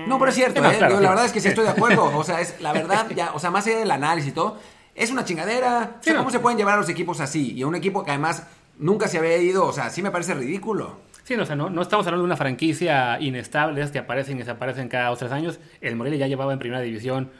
[0.07, 0.77] No, pero es cierto, ¿eh?
[0.79, 2.05] la verdad es que sí estoy de acuerdo.
[2.17, 4.57] O sea, es la verdad, ya, o sea, más allá del análisis y todo,
[4.95, 5.99] es una chingadera.
[6.17, 7.53] ¿Cómo se pueden llevar a los equipos así?
[7.53, 10.33] Y a un equipo que además nunca se había ido, o sea, sí me parece
[10.33, 10.97] ridículo.
[11.23, 14.39] Sí, o sea, no, no estamos hablando de una franquicia inestable, es que aparecen y
[14.39, 15.59] desaparecen cada dos tres años.
[15.79, 17.31] El Morelia ya llevaba en primera división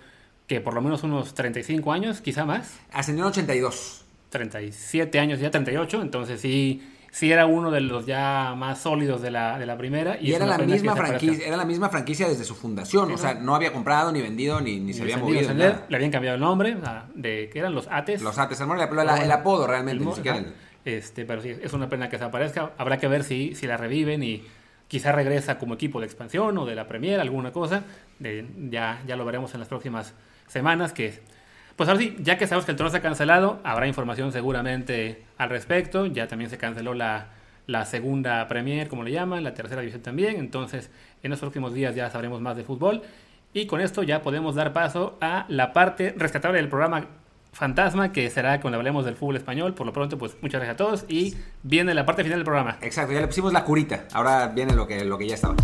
[0.45, 2.80] que por lo menos unos 35 años, quizá más.
[2.91, 4.06] Ascendió en 82.
[4.30, 9.32] 37 años, ya 38, entonces sí sí era uno de los ya más sólidos de
[9.32, 10.18] la, de la primera.
[10.20, 13.12] Y, era, la misma franquicia, era la misma franquicia desde su fundación.
[13.12, 15.53] o sea, no había comprado, ni vendido, ni, ni, se había movido.
[15.53, 16.78] Le habían cambiado el nombre,
[17.16, 18.22] de que eran los Ates.
[18.22, 20.43] Los Ates, el, el, apodo realmente, ni siquiera
[20.86, 22.72] Este, pero sí, es una pena que desaparezca.
[22.78, 24.43] Habrá que ver si, si la reviven y
[24.88, 27.84] quizá regresa como equipo de expansión o de la Premier, alguna cosa.
[28.20, 30.14] De, ya, ya lo veremos en las próximas
[30.47, 31.22] semanas que
[31.80, 35.24] pues ahora sí, ya que sabemos que el torneo se ha cancelado, habrá información seguramente
[35.38, 36.08] al respecto.
[36.08, 37.28] Ya también se canceló la,
[37.86, 40.36] segunda Premier, como le llaman, la tercera división también.
[40.36, 40.90] Entonces,
[41.24, 43.04] en los próximos días ya sabremos más de fútbol.
[43.54, 47.06] Y con esto ya podemos dar paso a la parte rescatable del programa
[47.54, 49.74] Fantasma, que será cuando hablemos del fútbol español.
[49.74, 52.78] Por lo pronto, pues muchas gracias a todos y viene la parte final del programa.
[52.82, 54.04] Exacto, ya le pusimos la curita.
[54.12, 55.56] Ahora viene lo que, lo que ya estaba.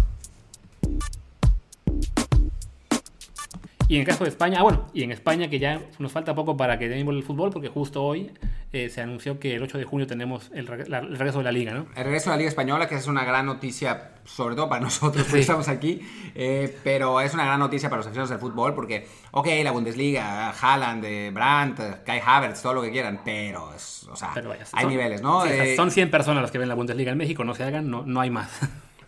[3.88, 6.33] Y en el caso de España, ah, bueno, y en España que ya nos falta
[6.33, 8.31] poco para que tengamos el fútbol, porque justo hoy
[8.73, 11.86] eh, se anunció que el 8 de junio tenemos el, regreso de la liga, ¿no?
[11.95, 15.27] El regreso de la liga española, que es una gran noticia, sobre todo para nosotros
[15.27, 16.01] que estamos aquí,
[16.33, 20.49] eh, pero es una gran noticia para los aficionados del fútbol, porque, ok, la Bundesliga,
[20.49, 24.33] Haaland, eh, Brandt, Kai Havertz, todo lo que quieran, pero, o sea,
[24.71, 25.43] hay niveles, ¿no?
[25.75, 28.19] son 100 personas las que ven la Bundesliga en México, no se hagan, no, no
[28.19, 28.49] hay más.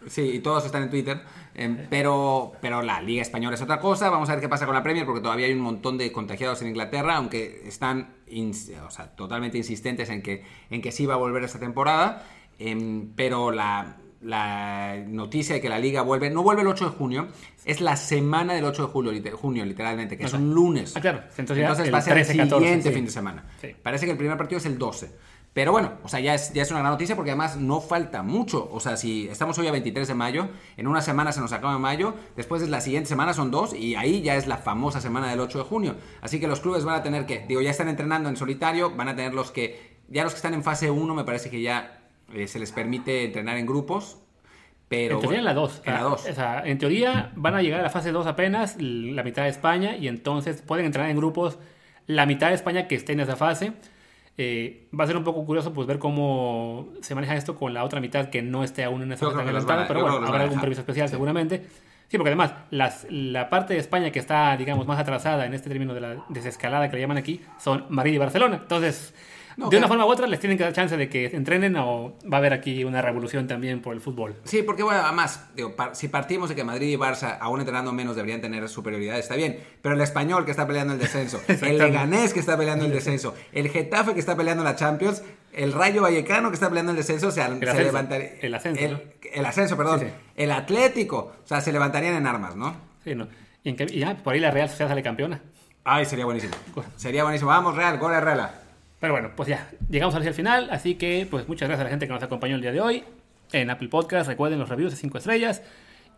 [0.07, 1.21] Sí, y todos están en Twitter.
[1.57, 4.11] Em, pero, pero la Liga Española es otra cosa.
[4.11, 6.61] Vamos a ver qué pasa con la Premier, porque todavía hay un montón de contagiados
[6.61, 8.13] en Inglaterra, aunque están
[9.15, 12.23] totalmente insistentes en que, en que sí va a volver esta temporada.
[12.59, 13.97] Em, pero la,
[15.07, 17.27] noticia de que la Liga vuelve, no vuelve el 8 de junio,
[17.65, 20.95] es la semana del 8 de julio, junio, literalmente, que es un lunes.
[20.95, 21.23] Ah, claro.
[21.37, 23.45] Entonces, va a ser el siguiente fin de semana.
[23.81, 25.09] Parece que el primer partido es el 12.
[25.57, 28.21] Pero bueno, o sea, ya es, ya es una gran noticia porque además no falta
[28.21, 28.69] mucho.
[28.71, 31.79] O sea, si estamos hoy a 23 de mayo, en una semana se nos acaba
[31.79, 35.31] mayo, después de la siguiente semana son dos y ahí ya es la famosa semana
[35.31, 35.95] del 8 de junio.
[36.21, 39.09] Así que los clubes van a tener que, digo, ya están entrenando en solitario, van
[39.09, 42.01] a tener los que, ya los que están en fase 1 me parece que ya
[42.33, 44.19] eh, se les permite entrenar en grupos.
[44.89, 45.81] Pero, en teoría en la 2.
[45.85, 46.25] En la 2.
[46.29, 49.49] O sea, en teoría van a llegar a la fase 2 apenas, la mitad de
[49.49, 51.57] España, y entonces pueden entrenar en grupos
[52.05, 53.73] la mitad de España que esté en esa fase
[54.37, 57.83] eh, va a ser un poco curioso pues ver cómo se maneja esto con la
[57.83, 60.81] otra mitad que no esté aún en esa fase adelantada, pero bueno, habrá algún permiso
[60.81, 61.65] especial seguramente.
[62.07, 65.69] Sí, porque además las, la parte de España que está, digamos, más atrasada en este
[65.69, 68.59] término de la desescalada que le llaman aquí son Madrid y Barcelona.
[68.61, 69.13] Entonces,
[69.57, 72.37] de una forma u otra les tienen que dar chance de que entrenen o va
[72.37, 74.35] a haber aquí una revolución también por el fútbol.
[74.43, 78.15] Sí, porque bueno, además, digo, si partimos de que Madrid y Barça, aún entrenando menos,
[78.15, 79.59] deberían tener superioridad, está bien.
[79.81, 83.33] Pero el español que está peleando el descenso, el Leganés que está peleando el descenso,
[83.51, 87.29] el Getafe que está peleando la Champions, el Rayo Vallecano que está peleando el descenso,
[87.29, 88.33] o sea, el se ascenso, levantaría.
[88.39, 89.01] El ascenso.
[89.33, 90.11] El, ascenso, perdón.
[90.35, 92.75] El Atlético, o sea, se levantarían en armas, ¿no?
[93.03, 93.27] Sí, ¿no?
[93.63, 95.41] Y, ya, por ahí la Real Sociedad sale campeona.
[95.83, 96.53] Ay, sería buenísimo.
[96.95, 97.49] Sería buenísimo.
[97.49, 98.66] Vamos, Real, gol de Real.
[98.99, 101.89] Pero bueno, pues ya, llegamos hacia el final, así que pues muchas gracias a la
[101.91, 103.03] gente que nos acompañó el día de hoy
[103.51, 104.27] en Apple Podcast.
[104.27, 105.61] Recuerden los reviews de 5 estrellas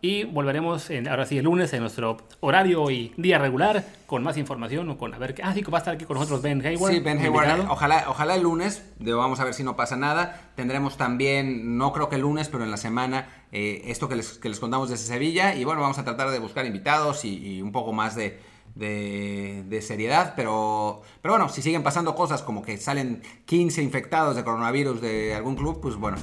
[0.00, 4.38] y volveremos en, ahora sí el lunes en nuestro horario y día regular con más
[4.38, 5.42] información o con a ver qué.
[5.42, 6.92] Ah, sí, va a estar aquí con nosotros Ben Hayward.
[6.94, 7.68] Sí, Ben Hayward.
[7.68, 10.50] Ojalá, ojalá el lunes, vamos a ver si no pasa nada.
[10.54, 14.38] Tendremos también, no creo que el lunes, pero en la semana, eh, esto que les,
[14.38, 15.54] que les contamos desde Sevilla.
[15.54, 18.38] Y bueno, vamos a tratar de buscar invitados y un poco más de
[18.74, 24.44] de, seriedad, pero, pero bueno, si siguen pasando cosas como que salen 15 infectados de
[24.44, 26.18] coronavirus de algún club, pues bueno,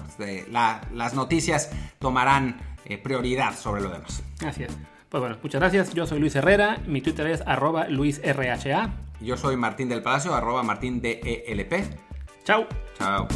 [0.51, 4.23] las noticias tomarán eh, prioridad sobre lo demás.
[4.45, 4.77] Así es.
[5.09, 5.93] Pues bueno, muchas gracias.
[5.93, 8.93] Yo soy Luis Herrera, mi Twitter es arroba luisrha.
[9.21, 11.73] Yo soy Martín del Palacio, arroba martindelp.
[12.43, 12.67] Chao.
[12.97, 13.27] Chao.